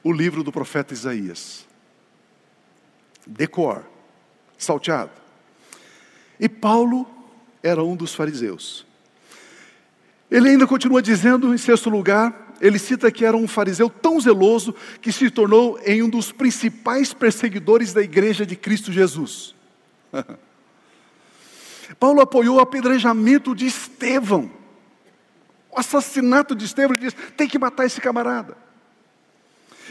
[0.04, 1.66] o livro do profeta Isaías.
[3.26, 3.84] Decor,
[4.58, 5.12] salteado.
[6.38, 7.06] E Paulo
[7.62, 8.84] era um dos fariseus.
[10.30, 14.72] Ele ainda continua dizendo, em sexto lugar, ele cita que era um fariseu tão zeloso
[15.00, 19.52] que se tornou em um dos principais perseguidores da igreja de Cristo Jesus.
[21.98, 24.48] Paulo apoiou o apedrejamento de Estevão,
[25.72, 26.94] o assassinato de Estevão.
[26.94, 28.56] Ele diz: tem que matar esse camarada.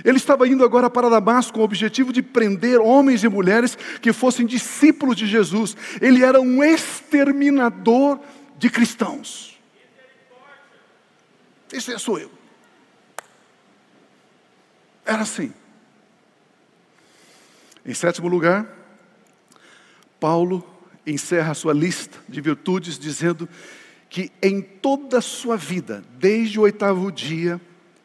[0.06, 4.14] Ele estava indo agora para Damasco com o objetivo de prender homens e mulheres que
[4.14, 5.76] fossem discípulos de Jesus.
[6.00, 8.18] Ele era um exterminador
[8.58, 9.60] de cristãos.
[11.74, 12.41] Isso é sou eu.
[15.12, 15.52] Era assim.
[17.86, 18.66] Em sétimo lugar,
[20.22, 20.66] Paulo
[21.06, 23.50] encerra a sua lista de virtudes dizendo
[24.10, 27.60] que em toda a sua vida, desde o oitavo dia,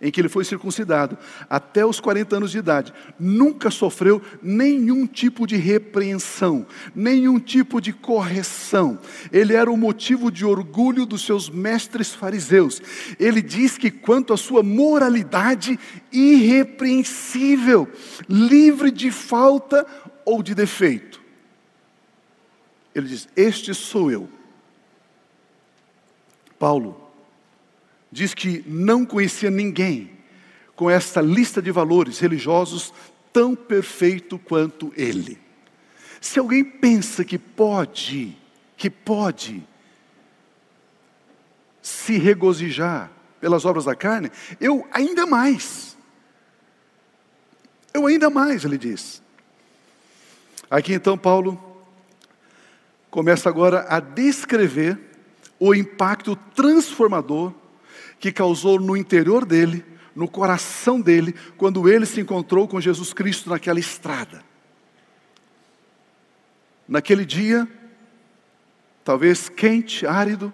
[0.07, 1.19] em que ele foi circuncidado,
[1.51, 6.64] até os 40 anos de idade, nunca sofreu nenhum tipo de repreensão,
[6.95, 9.01] nenhum tipo de correção.
[9.33, 12.81] Ele era o motivo de orgulho dos seus mestres fariseus.
[13.19, 15.77] Ele diz que, quanto à sua moralidade
[16.12, 17.88] irrepreensível,
[18.29, 19.85] livre de falta
[20.25, 21.21] ou de defeito,
[22.95, 24.29] ele diz: Este sou eu.
[26.61, 27.06] Paulo
[28.11, 30.11] diz que não conhecia ninguém
[30.75, 32.92] com esta lista de valores religiosos
[33.33, 35.38] tão perfeito quanto ele.
[36.21, 38.37] Se alguém pensa que pode,
[38.77, 39.62] que pode
[41.83, 45.97] se regozijar pelas obras da carne, eu ainda mais.
[47.92, 49.23] Eu ainda mais, ele diz.
[50.71, 51.59] Aqui então Paulo
[53.11, 54.99] começa agora a descrever
[55.59, 57.55] o impacto transformador
[58.18, 63.50] que causou no interior dele, no coração dele, quando ele se encontrou com Jesus Cristo
[63.50, 64.42] naquela estrada.
[66.88, 67.68] Naquele dia,
[69.05, 70.52] talvez quente, árido,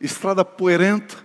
[0.00, 1.16] estrada poeirenta,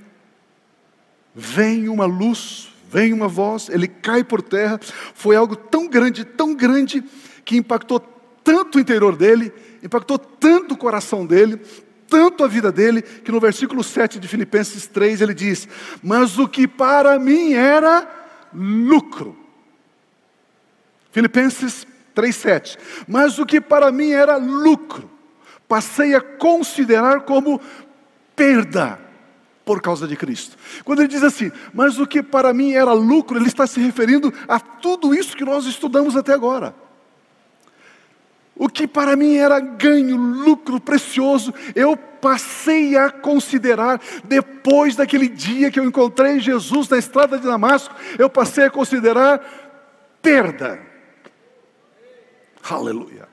[1.33, 4.79] vem uma luz, vem uma voz, ele cai por terra.
[5.13, 7.03] Foi algo tão grande, tão grande,
[7.45, 7.99] que impactou
[8.43, 11.61] tanto o interior dele, impactou tanto o coração dele,
[12.09, 15.67] tanto a vida dele, que no versículo 7 de Filipenses 3 ele diz:
[16.01, 18.07] Mas o que para mim era
[18.53, 19.37] lucro.
[21.11, 22.77] Filipenses 3,7.
[23.07, 25.09] Mas o que para mim era lucro,
[25.67, 27.61] passei a considerar como
[28.35, 28.99] perda
[29.63, 30.57] por causa de Cristo.
[30.83, 34.33] Quando ele diz assim, mas o que para mim era lucro, ele está se referindo
[34.47, 36.73] a tudo isso que nós estudamos até agora.
[38.59, 45.71] O que para mim era ganho, lucro precioso, eu passei a considerar, depois daquele dia
[45.71, 49.39] que eu encontrei Jesus na estrada de Damasco, eu passei a considerar
[50.21, 50.77] perda.
[52.69, 53.29] Aleluia.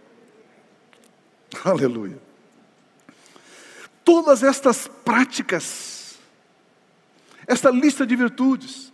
[1.65, 2.23] Aleluia.
[4.05, 6.19] Todas estas práticas,
[7.49, 8.93] esta lista de virtudes,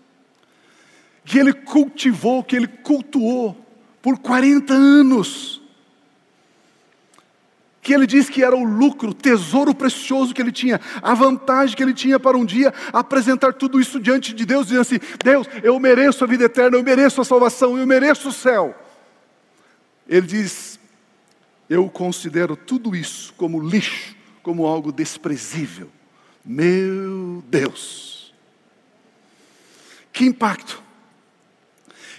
[1.26, 3.54] que ele cultivou, que ele cultuou
[4.00, 5.61] por 40 anos,
[7.82, 11.76] que ele diz que era o lucro, o tesouro precioso que ele tinha, a vantagem
[11.76, 15.48] que ele tinha para um dia apresentar tudo isso diante de Deus, dizendo assim: Deus,
[15.64, 18.72] eu mereço a vida eterna, eu mereço a salvação, eu mereço o céu.
[20.08, 20.78] Ele diz:
[21.68, 24.14] Eu considero tudo isso como lixo,
[24.44, 25.90] como algo desprezível.
[26.44, 28.32] Meu Deus,
[30.12, 30.80] que impacto,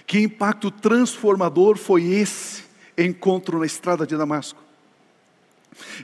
[0.06, 2.64] que impacto transformador foi esse
[2.98, 4.63] encontro na estrada de Damasco.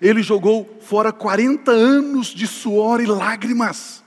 [0.00, 4.02] Ele jogou fora 40 anos de suor e lágrimas.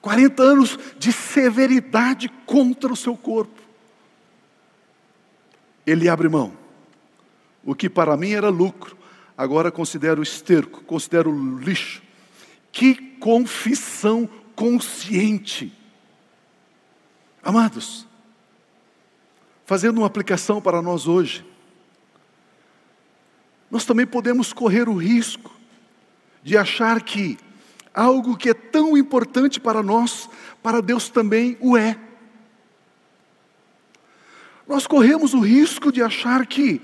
[0.00, 3.60] 40 anos de severidade contra o seu corpo.
[5.86, 6.52] Ele abre mão.
[7.64, 8.96] O que para mim era lucro,
[9.36, 12.02] agora considero esterco, considero lixo.
[12.72, 15.72] Que confissão consciente.
[17.42, 18.06] Amados,
[19.64, 21.44] fazendo uma aplicação para nós hoje,
[23.70, 25.50] nós também podemos correr o risco
[26.42, 27.38] de achar que
[27.92, 30.28] algo que é tão importante para nós,
[30.62, 31.98] para Deus também o é.
[34.66, 36.80] Nós corremos o risco de achar que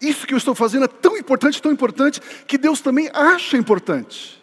[0.00, 4.42] isso que eu estou fazendo é tão importante, tão importante, que Deus também acha importante.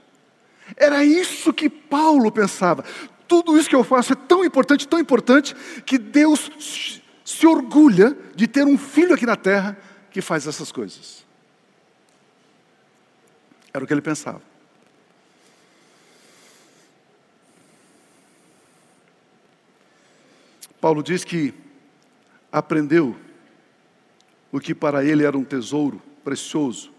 [0.76, 2.84] Era isso que Paulo pensava.
[3.28, 8.48] Tudo isso que eu faço é tão importante, tão importante, que Deus se orgulha de
[8.48, 9.78] ter um filho aqui na terra
[10.16, 11.26] que faz essas coisas.
[13.74, 14.42] Era o que ele pensava.
[20.80, 21.54] Paulo diz que
[22.50, 23.14] aprendeu
[24.54, 26.94] o que para ele era um tesouro precioso.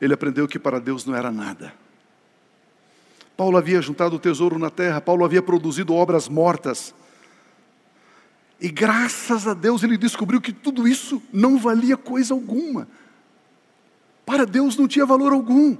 [0.00, 1.72] Ele aprendeu que para Deus não era nada.
[3.36, 6.92] Paulo havia juntado tesouro na terra, Paulo havia produzido obras mortas,
[8.60, 12.88] e graças a Deus ele descobriu que tudo isso não valia coisa alguma.
[14.26, 15.76] Para Deus não tinha valor algum.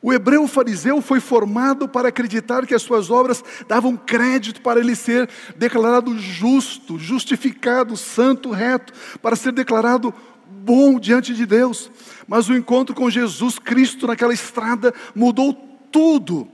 [0.00, 4.94] O hebreu fariseu foi formado para acreditar que as suas obras davam crédito para ele
[4.94, 10.14] ser declarado justo, justificado, santo, reto, para ser declarado
[10.46, 11.90] bom diante de Deus.
[12.26, 15.52] Mas o encontro com Jesus Cristo naquela estrada mudou
[15.90, 16.48] tudo.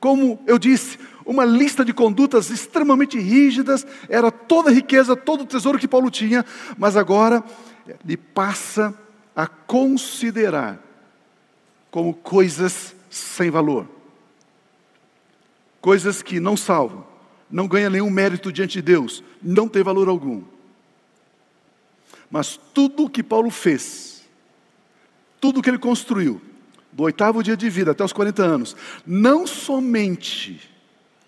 [0.00, 5.46] Como eu disse, uma lista de condutas extremamente rígidas, era toda a riqueza, todo o
[5.46, 6.42] tesouro que Paulo tinha,
[6.78, 7.44] mas agora
[7.86, 8.98] ele passa
[9.36, 10.82] a considerar
[11.90, 13.86] como coisas sem valor,
[15.82, 17.06] coisas que não salvam,
[17.50, 20.42] não ganham nenhum mérito diante de Deus, não tem valor algum.
[22.30, 24.26] Mas tudo o que Paulo fez,
[25.38, 26.40] tudo o que ele construiu,
[26.90, 28.74] do oitavo dia de vida até os 40 anos,
[29.06, 30.77] não somente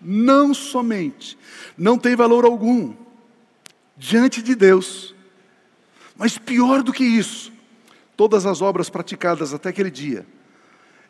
[0.01, 1.37] não somente
[1.77, 2.95] não tem valor algum
[3.95, 5.13] diante de Deus,
[6.15, 7.51] mas pior do que isso,
[8.17, 10.25] todas as obras praticadas até aquele dia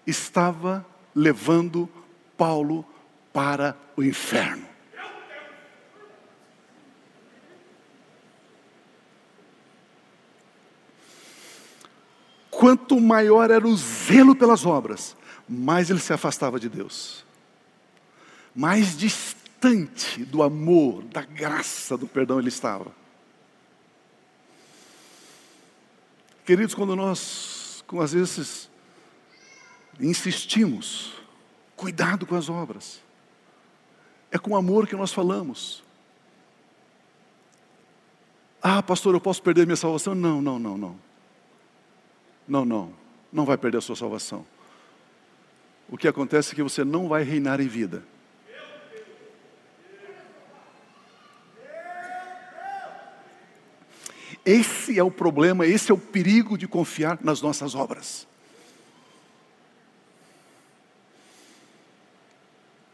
[0.06, 0.86] estava
[1.16, 1.90] levando
[2.38, 2.86] Paulo
[3.32, 4.72] para o inferno.
[12.50, 15.16] Quanto maior era o zelo pelas obras,
[15.50, 17.21] mais ele se afastava de Deus,
[18.56, 22.92] mais distante do amor, da graça, do perdão ele estava.
[26.46, 28.70] Queridos, quando nós, com às vezes,
[30.00, 31.14] insistimos,
[31.76, 33.02] cuidado com as obras,
[34.32, 35.84] é com amor que nós falamos.
[38.62, 40.14] Ah, pastor, eu posso perder minha salvação?
[40.14, 41.00] Não, não, não, não.
[42.48, 42.94] Não, não,
[43.32, 44.46] não vai perder a sua salvação.
[45.90, 48.04] O que acontece é que você não vai reinar em vida.
[54.46, 58.28] Esse é o problema, esse é o perigo de confiar nas nossas obras.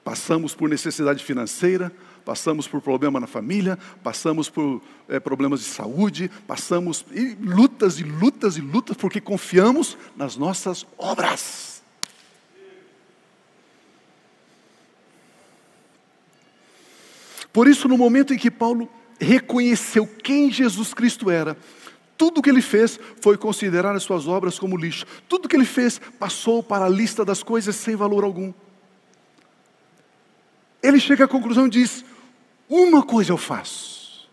[0.03, 1.91] Passamos por necessidade financeira,
[2.23, 8.03] passamos por problema na família, passamos por é, problemas de saúde, passamos e lutas e
[8.03, 11.81] lutas e lutas porque confiamos nas nossas obras.
[17.51, 18.89] Por isso, no momento em que Paulo
[19.19, 21.57] reconheceu quem Jesus Cristo era,
[22.17, 25.05] tudo que ele fez foi considerar as suas obras como lixo.
[25.29, 28.51] Tudo que ele fez passou para a lista das coisas sem valor algum.
[30.81, 32.03] Ele chega à conclusão e diz:
[32.67, 34.27] Uma coisa eu faço.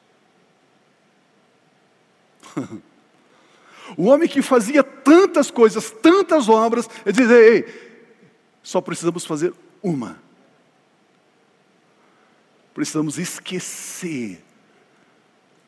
[3.96, 7.64] o homem que fazia tantas coisas, tantas obras, ele diz: Ei,
[8.62, 10.22] só precisamos fazer uma.
[12.72, 14.43] Precisamos esquecer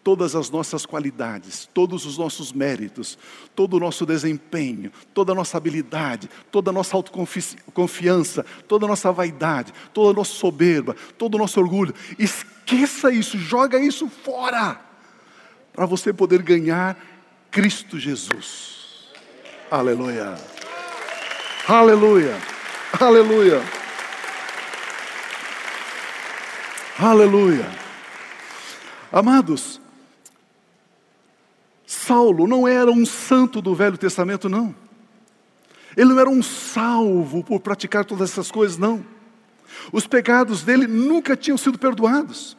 [0.07, 3.19] todas as nossas qualidades, todos os nossos méritos,
[3.57, 9.11] todo o nosso desempenho, toda a nossa habilidade, toda a nossa autoconfiança, toda a nossa
[9.11, 11.93] vaidade, toda a nossa soberba, todo o nosso orgulho.
[12.17, 14.81] Esqueça isso, joga isso fora,
[15.73, 16.97] para você poder ganhar
[17.51, 19.09] Cristo Jesus.
[19.69, 20.37] Aleluia.
[21.67, 22.39] Aleluia.
[23.01, 23.61] Aleluia.
[26.97, 27.69] Aleluia.
[29.11, 29.81] Amados,
[32.07, 34.73] Saulo não era um santo do Velho Testamento, não.
[35.97, 39.05] Ele não era um salvo por praticar todas essas coisas, não.
[39.91, 42.57] Os pecados dele nunca tinham sido perdoados.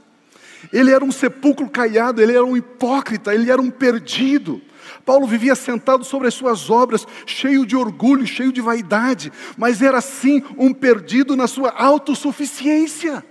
[0.74, 4.62] Ele era um sepulcro caiado, ele era um hipócrita, ele era um perdido.
[5.06, 10.02] Paulo vivia sentado sobre as suas obras, cheio de orgulho, cheio de vaidade, mas era
[10.02, 13.24] sim um perdido na sua autossuficiência.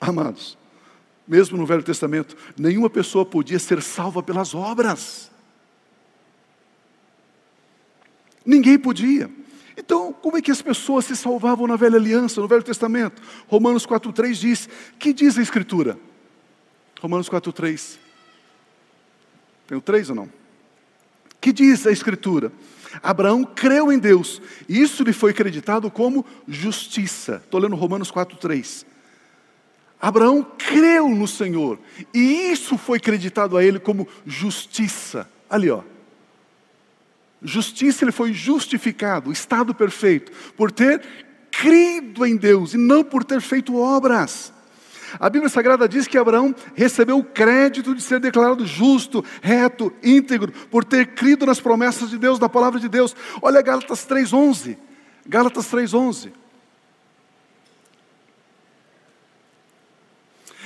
[0.00, 0.56] Amados,
[1.28, 5.30] mesmo no Velho Testamento, nenhuma pessoa podia ser salva pelas obras.
[8.44, 9.30] Ninguém podia.
[9.76, 13.22] Então, como é que as pessoas se salvavam na velha aliança, no Velho Testamento?
[13.46, 14.68] Romanos 4,3 diz:
[14.98, 15.98] que diz a Escritura?
[17.00, 17.98] Romanos 4,3.
[19.66, 20.28] Tem o 3 ou não?
[21.40, 22.50] Que diz a Escritura?
[23.02, 27.42] Abraão creu em Deus, e isso lhe foi acreditado como justiça.
[27.44, 28.84] Estou lendo Romanos 4,3.
[30.00, 31.78] Abraão creu no Senhor,
[32.14, 35.28] e isso foi creditado a ele como justiça.
[35.50, 35.82] Ali, ó.
[37.42, 41.02] Justiça, ele foi justificado, estado perfeito, por ter
[41.50, 44.52] crido em Deus e não por ter feito obras.
[45.18, 50.52] A Bíblia Sagrada diz que Abraão recebeu o crédito de ser declarado justo, reto, íntegro,
[50.70, 53.16] por ter crido nas promessas de Deus, da palavra de Deus.
[53.40, 54.76] Olha Gálatas 3,11.
[55.26, 56.32] Gálatas 3,11.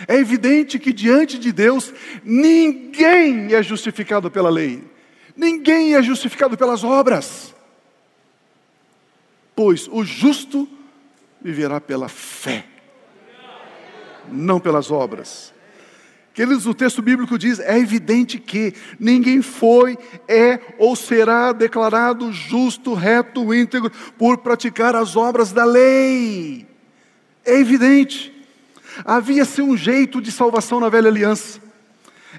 [0.09, 1.93] É evidente que diante de Deus
[2.25, 4.83] ninguém é justificado pela lei,
[5.37, 7.55] ninguém é justificado pelas obras,
[9.55, 10.69] pois o justo
[11.41, 12.65] viverá pela fé,
[14.31, 15.53] não pelas obras.
[16.35, 22.95] Queridos, o texto bíblico diz: é evidente que ninguém foi, é ou será declarado justo,
[22.95, 26.67] reto, íntegro, por praticar as obras da lei.
[27.45, 28.32] É evidente.
[29.05, 31.61] Havia-se um jeito de salvação na velha aliança.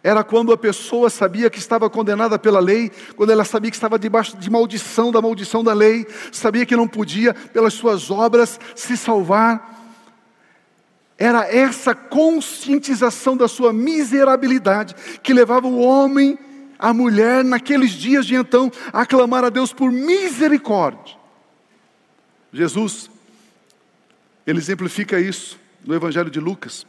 [0.01, 3.99] Era quando a pessoa sabia que estava condenada pela lei, quando ela sabia que estava
[3.99, 8.97] debaixo de maldição, da maldição da lei, sabia que não podia, pelas suas obras, se
[8.97, 9.72] salvar.
[11.18, 16.39] Era essa conscientização da sua miserabilidade que levava o homem,
[16.80, 21.16] a mulher, naqueles dias de então, a clamar a Deus por misericórdia.
[22.51, 23.10] Jesus,
[24.45, 26.86] ele exemplifica isso no Evangelho de Lucas.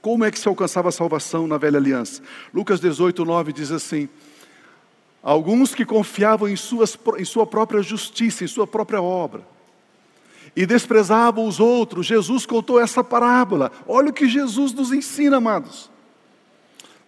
[0.00, 2.22] Como é que se alcançava a salvação na velha aliança?
[2.52, 4.08] Lucas 18, 9 diz assim:
[5.22, 9.42] Alguns que confiavam em, suas, em sua própria justiça, em sua própria obra,
[10.54, 12.06] e desprezavam os outros.
[12.06, 13.72] Jesus contou essa parábola.
[13.86, 15.90] Olha o que Jesus nos ensina, amados.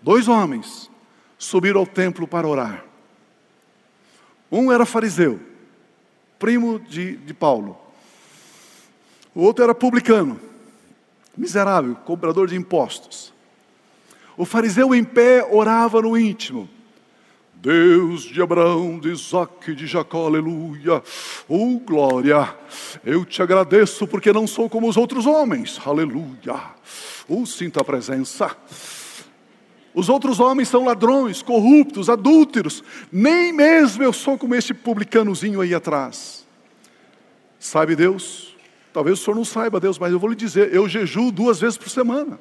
[0.02, 0.90] Dois homens
[1.38, 2.84] subiram ao templo para orar.
[4.50, 5.38] Um era fariseu,
[6.38, 7.78] primo de, de Paulo.
[9.34, 10.40] O outro era publicano,
[11.38, 13.32] miserável, cobrador de impostos.
[14.36, 16.68] O fariseu em pé orava no íntimo.
[17.54, 21.02] Deus de Abraão, de Isaac, de Jacó, aleluia.
[21.48, 22.54] Oh, glória.
[23.04, 26.54] Eu te agradeço porque não sou como os outros homens, aleluia.
[27.28, 28.56] Oh, sinta a presença.
[29.92, 32.84] Os outros homens são ladrões, corruptos, adúlteros.
[33.10, 36.46] Nem mesmo eu sou como esse publicanozinho aí atrás.
[37.58, 38.47] Sabe Deus?
[38.98, 41.78] Talvez o senhor não saiba, Deus, mas eu vou lhe dizer: eu jejuo duas vezes
[41.78, 42.36] por semana.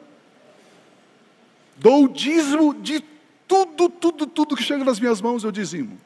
[1.76, 3.00] Dou o dízimo de
[3.48, 6.00] tudo, tudo, tudo que chega nas minhas mãos, eu dizimo.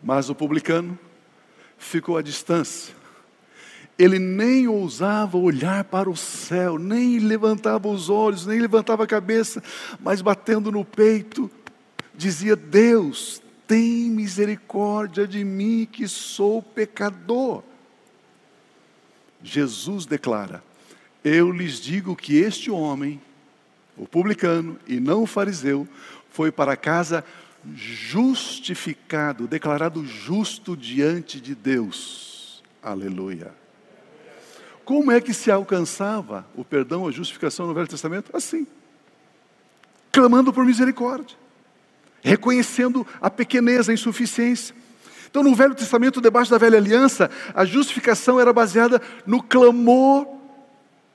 [0.00, 0.96] Mas o publicano
[1.76, 2.94] ficou à distância
[3.98, 9.60] ele nem ousava olhar para o céu, nem levantava os olhos, nem levantava a cabeça,
[9.98, 11.50] mas batendo no peito,
[12.14, 17.62] dizia: Deus, tem misericórdia de mim que sou pecador.
[19.42, 20.64] Jesus declara:
[21.22, 23.20] Eu lhes digo que este homem,
[23.96, 25.86] o publicano e não o fariseu,
[26.30, 27.22] foi para casa
[27.74, 32.64] justificado, declarado justo diante de Deus.
[32.82, 33.52] Aleluia.
[34.82, 38.34] Como é que se alcançava o perdão, a justificação no Velho Testamento?
[38.34, 38.66] Assim,
[40.10, 41.36] clamando por misericórdia,
[42.22, 44.74] reconhecendo a pequenez, a insuficiência.
[45.30, 50.26] Então, no Velho Testamento, debaixo da velha aliança, a justificação era baseada no clamor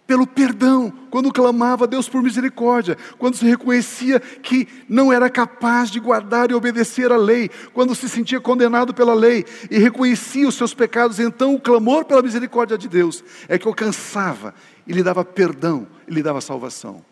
[0.06, 5.89] pelo perdão, quando clamava a Deus por misericórdia, quando se reconhecia que não era capaz
[5.89, 10.56] de guardar e obedecer a lei, quando se sentia condenado pela lei e reconhecia os
[10.56, 14.54] seus pecados, então o clamor pela misericórdia de Deus é que alcançava
[14.86, 17.04] e lhe dava perdão e lhe dava salvação.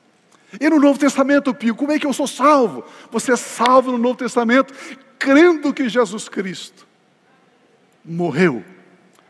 [0.60, 2.84] E no Novo Testamento, Pio, como é que eu sou salvo?
[3.10, 4.74] Você é salvo no Novo Testamento
[5.18, 6.88] crendo que Jesus Cristo
[8.04, 8.66] morreu,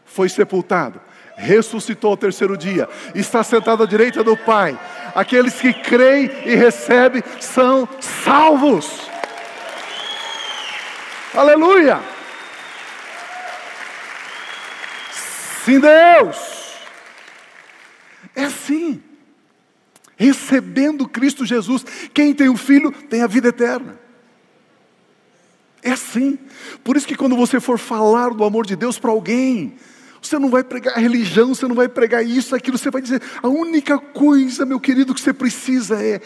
[0.06, 1.02] foi sepultado,
[1.36, 4.80] ressuscitou ao terceiro dia, está sentado à direita do Pai.
[5.14, 9.02] Aqueles que creem e recebem são salvos.
[11.34, 12.02] Aleluia!
[15.66, 16.38] Sim, Deus.
[18.36, 19.04] É assim.
[20.22, 24.00] Recebendo Cristo Jesus, quem tem o Filho tem a vida eterna.
[25.82, 26.38] É assim.
[26.84, 29.74] Por isso que quando você for falar do amor de Deus para alguém,
[30.22, 33.48] você não vai pregar religião, você não vai pregar isso, aquilo, você vai dizer: a
[33.48, 36.22] única coisa, meu querido, que você precisa é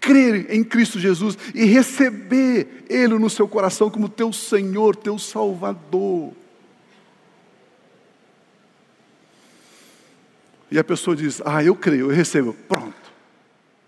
[0.00, 6.32] crer em Cristo Jesus e receber Ele no seu coração como teu Senhor, teu Salvador.
[10.68, 12.52] E a pessoa diz: Ah, eu creio, eu recebo.
[12.66, 13.05] Pronto.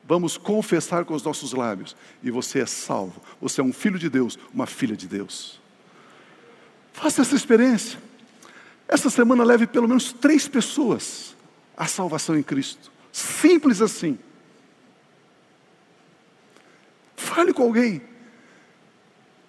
[0.08, 1.94] Vamos confessar com os nossos lábios.
[2.22, 3.20] E você é salvo.
[3.42, 5.60] Você é um filho de Deus, uma filha de Deus.
[6.94, 8.00] Faça essa experiência.
[8.88, 11.36] Essa semana leve pelo menos três pessoas
[11.76, 12.90] à salvação em Cristo.
[13.12, 14.18] Simples assim.
[17.14, 18.00] Fale com alguém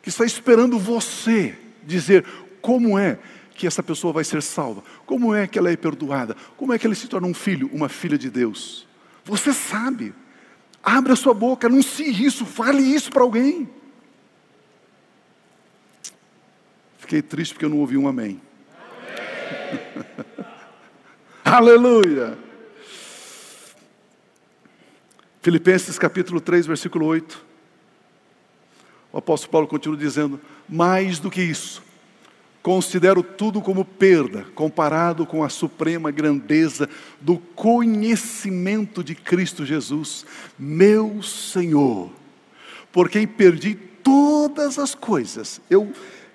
[0.01, 2.26] que está esperando você dizer
[2.62, 3.18] como é
[3.55, 6.86] que essa pessoa vai ser salva, como é que ela é perdoada, como é que
[6.86, 8.86] ela se torna um filho, uma filha de Deus.
[9.24, 10.14] Você sabe.
[10.84, 13.69] Abra sua boca, anuncie isso, fale isso para alguém.
[16.97, 18.41] Fiquei triste porque eu não ouvi um amém.
[21.43, 22.38] Aleluia.
[25.41, 27.45] Filipenses capítulo 3, versículo 8.
[29.11, 31.82] O apóstolo Paulo continua dizendo: Mais do que isso,
[32.62, 36.89] considero tudo como perda, comparado com a suprema grandeza
[37.22, 40.26] do conhecimento de Cristo Jesus,
[40.57, 42.12] meu Senhor,
[42.91, 45.62] por quem perdi todas as coisas.
[45.70, 45.91] Eu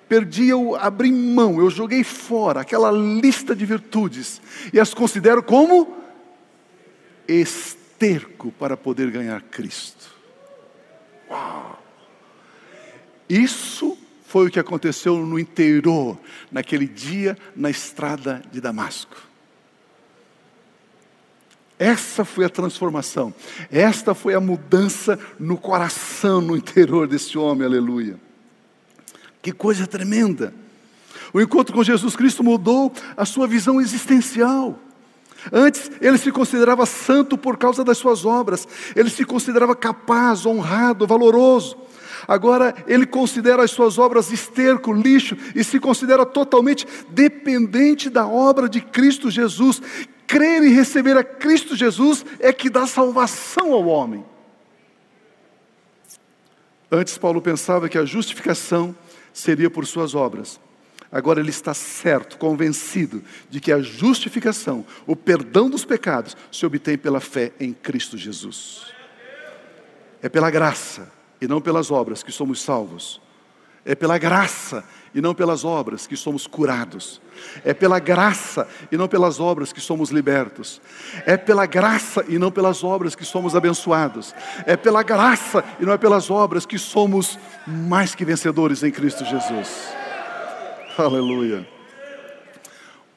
[0.07, 4.41] perdi, eu abri mão, eu joguei fora aquela lista de virtudes
[4.73, 5.95] e as considero como
[7.27, 10.13] esterco para poder ganhar Cristo.
[11.29, 11.83] Uau!
[13.27, 13.97] Isso
[14.35, 16.19] foi o que aconteceu no interior,
[16.51, 19.15] naquele dia na estrada de Damasco.
[21.79, 23.33] Essa foi a transformação,
[23.71, 28.19] esta foi a mudança no coração, no interior desse homem, aleluia.
[29.41, 30.53] Que coisa tremenda!
[31.33, 34.77] O encontro com Jesus Cristo mudou a sua visão existencial.
[35.49, 38.67] Antes, ele se considerava santo por causa das suas obras,
[38.97, 41.84] ele se considerava capaz, honrado, valoroso.
[42.27, 48.67] Agora, ele considera as suas obras esterco, lixo e se considera totalmente dependente da obra
[48.67, 49.81] de Cristo Jesus.
[50.27, 54.25] Crer e receber a Cristo Jesus é que dá salvação ao homem.
[56.91, 58.95] Antes, Paulo pensava que a justificação
[59.33, 60.59] seria por suas obras.
[61.11, 66.97] Agora ele está certo, convencido de que a justificação, o perdão dos pecados, se obtém
[66.97, 68.87] pela fé em Cristo Jesus.
[70.21, 71.11] É pela graça
[71.45, 73.21] e não pelas obras que somos salvos.
[73.85, 74.83] É pela graça
[75.13, 77.21] e não pelas obras que somos curados.
[77.63, 80.81] É pela graça e não pelas obras que somos libertos.
[81.23, 84.33] É pela graça e não pelas obras que somos abençoados.
[84.65, 87.37] É pela graça e não é pelas obras que somos
[87.67, 89.93] mais que vencedores em Cristo Jesus.
[90.97, 91.67] Aleluia.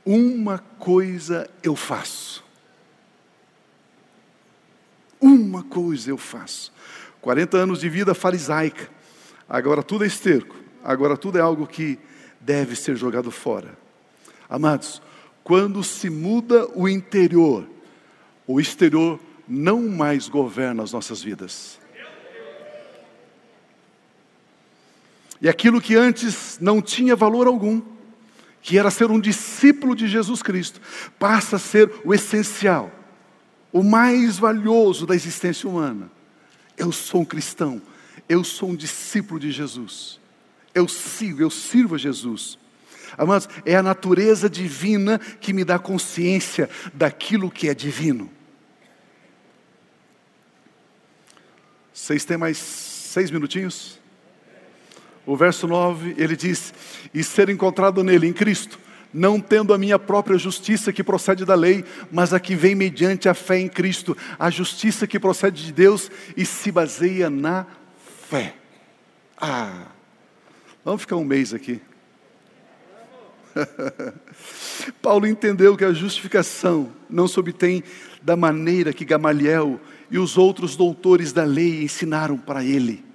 [0.04, 2.44] Uma coisa eu faço.
[5.18, 6.72] Uma coisa eu faço.
[7.20, 8.88] 40 anos de vida farisaica.
[9.48, 10.56] Agora tudo é esterco.
[10.82, 11.98] Agora tudo é algo que
[12.40, 13.76] deve ser jogado fora.
[14.48, 15.02] Amados,
[15.42, 17.66] quando se muda o interior,
[18.46, 21.78] o exterior não mais governa as nossas vidas.
[25.40, 27.80] E aquilo que antes não tinha valor algum,
[28.60, 30.80] que era ser um discípulo de Jesus Cristo,
[31.18, 32.90] passa a ser o essencial,
[33.72, 36.10] o mais valioso da existência humana.
[36.78, 37.82] Eu sou um cristão,
[38.28, 40.20] eu sou um discípulo de Jesus.
[40.74, 42.58] Eu sigo, eu sirvo a Jesus.
[43.16, 48.30] Amados, é a natureza divina que me dá consciência daquilo que é divino.
[51.92, 53.98] Vocês têm mais seis minutinhos?
[55.26, 56.72] O verso 9, ele diz:
[57.12, 58.78] E ser encontrado nele, em Cristo,
[59.12, 63.28] não tendo a minha própria justiça que procede da lei, mas a que vem mediante
[63.28, 67.66] a fé em Cristo, a justiça que procede de Deus e se baseia na
[68.28, 68.54] fé.
[69.40, 69.86] Ah,
[70.84, 71.80] vamos ficar um mês aqui.
[75.00, 77.82] Paulo entendeu que a justificação não se obtém
[78.22, 79.80] da maneira que Gamaliel
[80.10, 83.07] e os outros doutores da lei ensinaram para ele.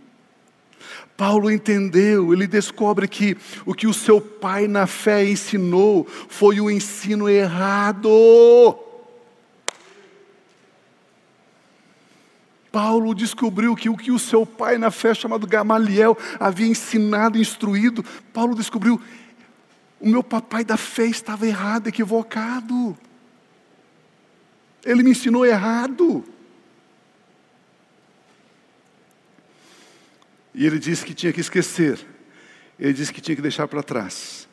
[1.15, 6.71] Paulo entendeu, ele descobre que o que o seu pai na fé ensinou foi o
[6.71, 8.09] ensino errado.
[12.71, 18.03] Paulo descobriu que o que o seu pai na fé, chamado Gamaliel, havia ensinado, instruído,
[18.33, 18.99] Paulo descobriu,
[19.99, 22.97] o meu papai da fé estava errado, equivocado.
[24.83, 26.25] Ele me ensinou errado.
[30.53, 31.99] E ele disse que tinha que esquecer,
[32.79, 34.47] ele disse que tinha que deixar para trás.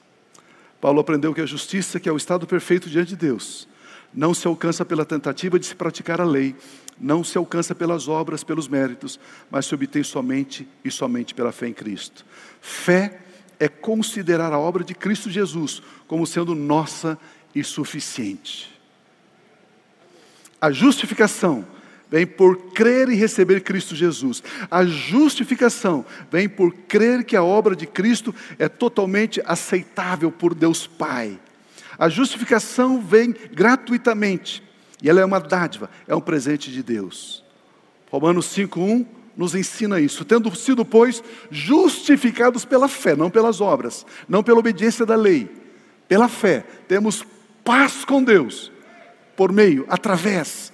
[0.80, 3.68] Paulo aprendeu que a justiça, que é o estado perfeito diante de Deus,
[4.12, 6.56] não se alcança pela tentativa de se praticar a lei,
[6.98, 9.20] não se alcança pelas obras, pelos méritos,
[9.50, 12.24] mas se obtém somente e somente pela fé em Cristo.
[12.60, 13.20] Fé
[13.58, 17.18] é considerar a obra de Cristo Jesus como sendo nossa
[17.54, 18.70] e suficiente.
[20.60, 21.66] A justificação
[22.10, 24.42] vem por crer e receber Cristo Jesus.
[24.70, 30.86] A justificação vem por crer que a obra de Cristo é totalmente aceitável por Deus
[30.86, 31.38] Pai.
[31.98, 34.62] A justificação vem gratuitamente
[35.02, 37.44] e ela é uma dádiva, é um presente de Deus.
[38.10, 39.06] Romanos 5:1
[39.36, 45.06] nos ensina isso, tendo sido, pois, justificados pela fé, não pelas obras, não pela obediência
[45.06, 45.48] da lei,
[46.08, 47.24] pela fé, temos
[47.64, 48.70] paz com Deus
[49.36, 50.72] por meio, através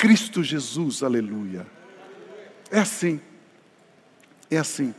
[0.00, 1.66] Cristo Jesus, aleluia.
[2.70, 3.20] É assim,
[4.50, 4.94] é assim.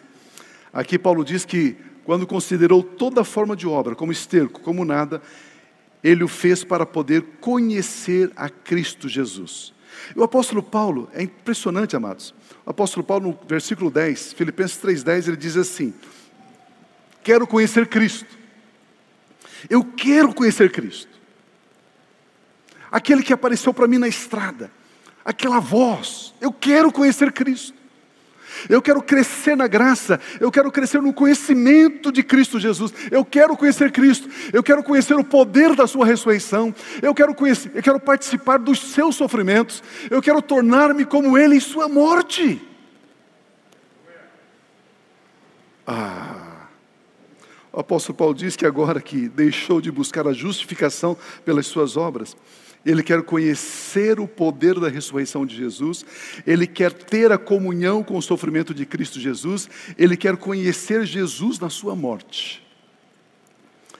[0.72, 1.76] Aqui Paulo diz que
[2.06, 5.20] quando considerou toda forma de obra como esterco, como nada,
[6.04, 9.74] ele o fez para poder conhecer a Cristo Jesus.
[10.16, 12.32] E o apóstolo Paulo, é impressionante, amados.
[12.64, 15.96] O apóstolo Paulo, no versículo 10, Filipenses 3,10, ele diz assim:
[17.24, 18.38] Quero conhecer Cristo.
[19.68, 21.10] Eu quero conhecer Cristo
[22.92, 24.70] aquele que apareceu para mim na estrada,
[25.24, 26.34] aquela voz.
[26.42, 27.82] Eu quero conhecer Cristo.
[28.70, 32.94] Eu quero crescer na graça, eu quero crescer no conhecimento de Cristo Jesus.
[33.10, 36.74] Eu quero conhecer Cristo, eu quero conhecer o poder da sua ressurreição.
[37.02, 39.82] Eu quero conhecer, eu quero participar dos seus sofrimentos.
[40.10, 42.62] Eu quero tornar-me como ele em sua morte.
[45.88, 46.68] Ah.
[47.74, 52.36] O apóstolo Paulo diz que agora que deixou de buscar a justificação pelas suas obras,
[52.86, 56.06] ele quer conhecer o poder da ressurreição de Jesus,
[56.46, 61.60] ele quer ter a comunhão com o sofrimento de Cristo Jesus, ele quer conhecer Jesus
[61.60, 62.66] na sua morte.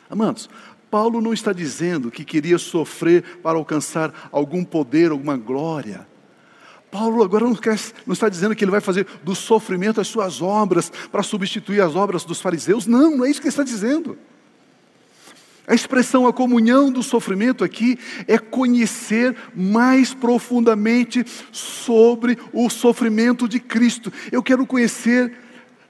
[0.10, 0.50] Amados,
[0.90, 6.06] Paulo não está dizendo que queria sofrer para alcançar algum poder, alguma glória.
[6.92, 10.42] Paulo agora não, quer, não, está dizendo que ele vai fazer do sofrimento as suas
[10.42, 12.86] obras para substituir as obras dos fariseus.
[12.86, 14.18] Não, não é isso que ele está dizendo.
[15.68, 17.98] A expressão a comunhão do sofrimento aqui
[18.28, 24.12] é conhecer mais profundamente sobre o sofrimento de Cristo.
[24.32, 25.38] Eu quero conhecer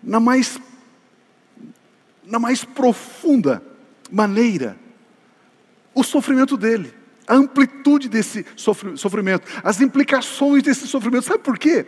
[0.03, 0.59] na mais,
[2.25, 3.63] na mais profunda
[4.11, 4.77] maneira
[5.95, 6.93] o sofrimento dele,
[7.27, 11.25] a amplitude desse sofrimento, as implicações desse sofrimento.
[11.25, 11.85] Sabe por quê?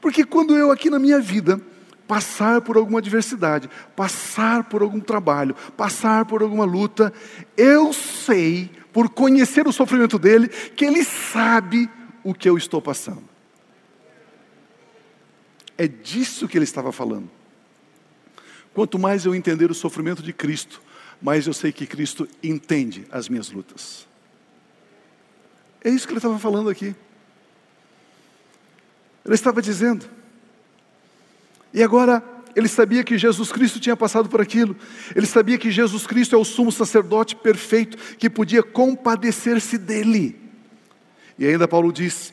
[0.00, 1.60] Porque quando eu aqui na minha vida
[2.06, 7.12] passar por alguma adversidade, passar por algum trabalho, passar por alguma luta,
[7.56, 11.90] eu sei, por conhecer o sofrimento dele, que ele sabe
[12.22, 13.24] o que eu estou passando.
[15.76, 17.30] É disso que ele estava falando.
[18.72, 20.80] Quanto mais eu entender o sofrimento de Cristo,
[21.20, 24.06] mais eu sei que Cristo entende as minhas lutas.
[25.82, 26.94] É isso que ele estava falando aqui.
[29.24, 30.06] Ele estava dizendo,
[31.76, 32.24] e agora,
[32.56, 34.74] ele sabia que Jesus Cristo tinha passado por aquilo.
[35.14, 40.40] Ele sabia que Jesus Cristo é o sumo sacerdote perfeito que podia compadecer-se dele.
[41.38, 42.32] E ainda Paulo diz: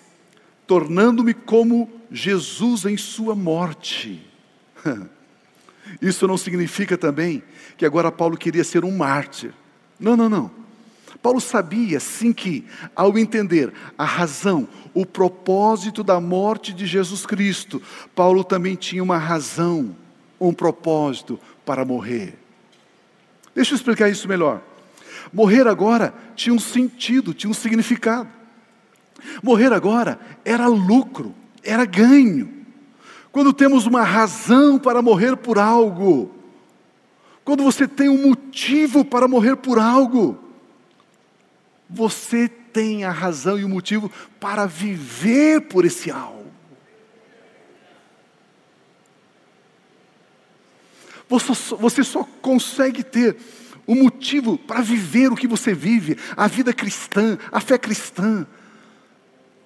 [0.65, 4.25] tornando-me como Jesus em sua morte.
[6.01, 7.43] Isso não significa também
[7.75, 9.53] que agora Paulo queria ser um mártir.
[9.99, 10.49] Não, não, não.
[11.23, 17.81] Paulo sabia sim que, ao entender a razão, o propósito da morte de Jesus Cristo,
[18.13, 19.95] Paulo também tinha uma razão,
[20.37, 22.37] um propósito para morrer.
[23.55, 24.61] Deixa eu explicar isso melhor.
[25.31, 28.27] Morrer agora tinha um sentido, tinha um significado.
[29.41, 32.65] Morrer agora era lucro, era ganho.
[33.31, 36.35] Quando temos uma razão para morrer por algo,
[37.45, 40.42] quando você tem um motivo para morrer por algo,
[41.89, 46.51] você tem a razão e o motivo para viver por esse algo.
[51.79, 53.37] Você só, consegue ter
[53.87, 58.45] o motivo para viver o que você vive, a vida cristã, a fé cristã.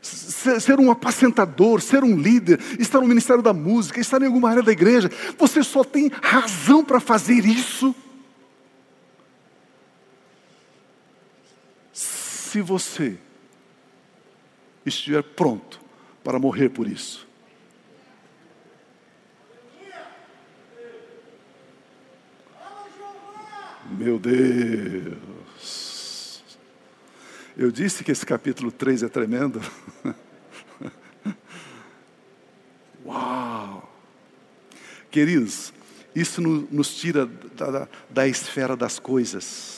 [0.01, 4.63] Ser um apacentador, ser um líder, estar no ministério da música, estar em alguma área
[4.63, 7.93] da igreja, você só tem razão para fazer isso
[12.47, 13.17] se você
[14.85, 15.81] estiver pronto
[16.23, 17.27] para morrer por isso.
[23.91, 25.17] Meu Deus.
[27.57, 29.61] Eu disse que esse capítulo 3 é tremendo.
[33.05, 33.93] Uau!
[35.09, 35.73] Queridos,
[36.15, 39.76] isso nos tira da, da, da esfera das coisas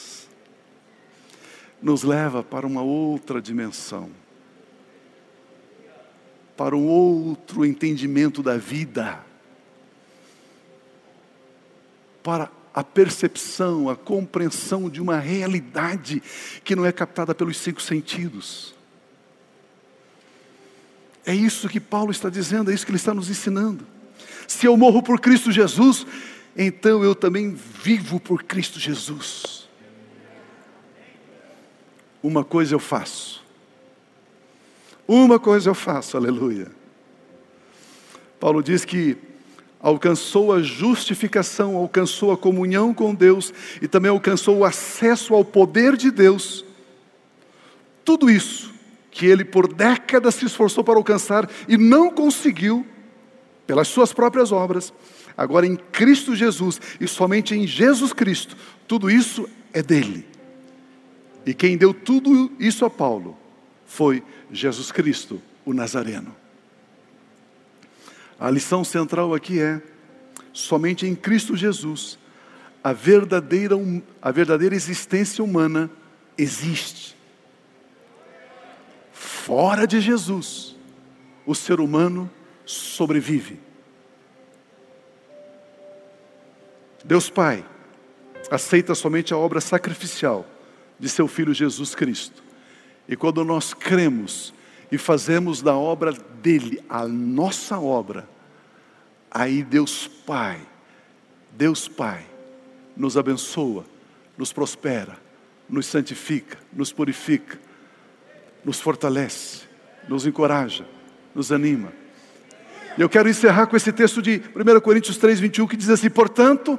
[1.82, 4.10] nos leva para uma outra dimensão,
[6.58, 9.24] para um outro entendimento da vida,
[12.22, 16.22] para a percepção, a compreensão de uma realidade
[16.64, 18.76] que não é captada pelos cinco sentidos.
[21.26, 23.86] É isso que Paulo está dizendo, é isso que ele está nos ensinando.
[24.48, 26.06] Se eu morro por Cristo Jesus,
[26.58, 29.59] então eu também vivo por Cristo Jesus
[32.22, 33.44] uma coisa eu faço.
[35.08, 36.72] Uma coisa eu faço, aleluia.
[38.40, 39.18] Paulo diz que
[39.80, 45.96] alcançou a justificação, alcançou a comunhão com Deus e também alcançou o acesso ao poder
[45.96, 46.66] de Deus.
[48.04, 48.74] Tudo isso
[49.12, 52.86] que ele por décadas se esforçou para alcançar e não conseguiu,
[53.66, 54.94] pelas suas próprias obras,
[55.38, 58.56] agora em Cristo Jesus e somente em Jesus Cristo,
[58.88, 60.26] tudo isso é dele.
[61.50, 63.36] E quem deu tudo isso a Paulo
[63.84, 66.36] foi Jesus Cristo, o Nazareno.
[68.40, 69.82] A lição central aqui é:
[70.54, 72.20] somente em Cristo Jesus
[72.84, 73.76] a verdadeira,
[74.22, 75.90] a verdadeira existência humana
[76.38, 77.18] existe.
[79.12, 80.76] Fora de Jesus,
[81.48, 82.30] o ser humano
[82.64, 83.60] sobrevive.
[87.04, 87.66] Deus Pai
[88.52, 90.46] aceita somente a obra sacrificial
[91.00, 92.44] de seu Filho Jesus Cristo.
[93.08, 94.54] E quando nós cremos
[94.92, 98.28] e fazemos da obra dele a nossa obra,
[99.32, 100.60] aí Deus Pai,
[101.52, 102.26] Deus Pai,
[102.96, 103.86] nos abençoa,
[104.38, 105.18] nos prospera,
[105.68, 107.58] nos santifica, nos purifica,
[108.64, 109.62] nos fortalece,
[110.08, 110.86] nos encoraja,
[111.34, 111.94] nos anima.
[112.98, 116.10] E eu quero encerrar com esse texto de 1 Coríntios 3, 21, que diz assim:
[116.10, 116.78] Portanto,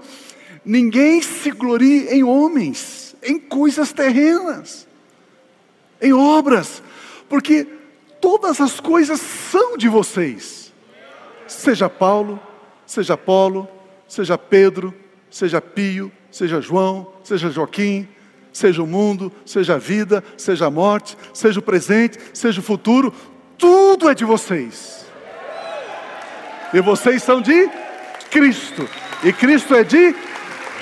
[0.64, 4.86] ninguém se glorie em homens em coisas terrenas,
[6.00, 6.82] em obras,
[7.28, 7.66] porque
[8.20, 10.72] todas as coisas são de vocês.
[11.46, 12.40] Seja Paulo,
[12.86, 13.68] seja Apolo,
[14.08, 14.94] seja Pedro,
[15.30, 18.08] seja Pio, seja João, seja Joaquim,
[18.52, 23.12] seja o mundo, seja a vida, seja a morte, seja o presente, seja o futuro,
[23.56, 25.06] tudo é de vocês.
[26.72, 27.68] E vocês são de
[28.30, 28.88] Cristo.
[29.22, 30.14] E Cristo é de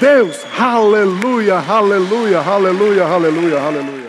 [0.00, 0.44] Deus.
[0.58, 4.07] Aleluia, aleluia, aleluia, aleluia, aleluia.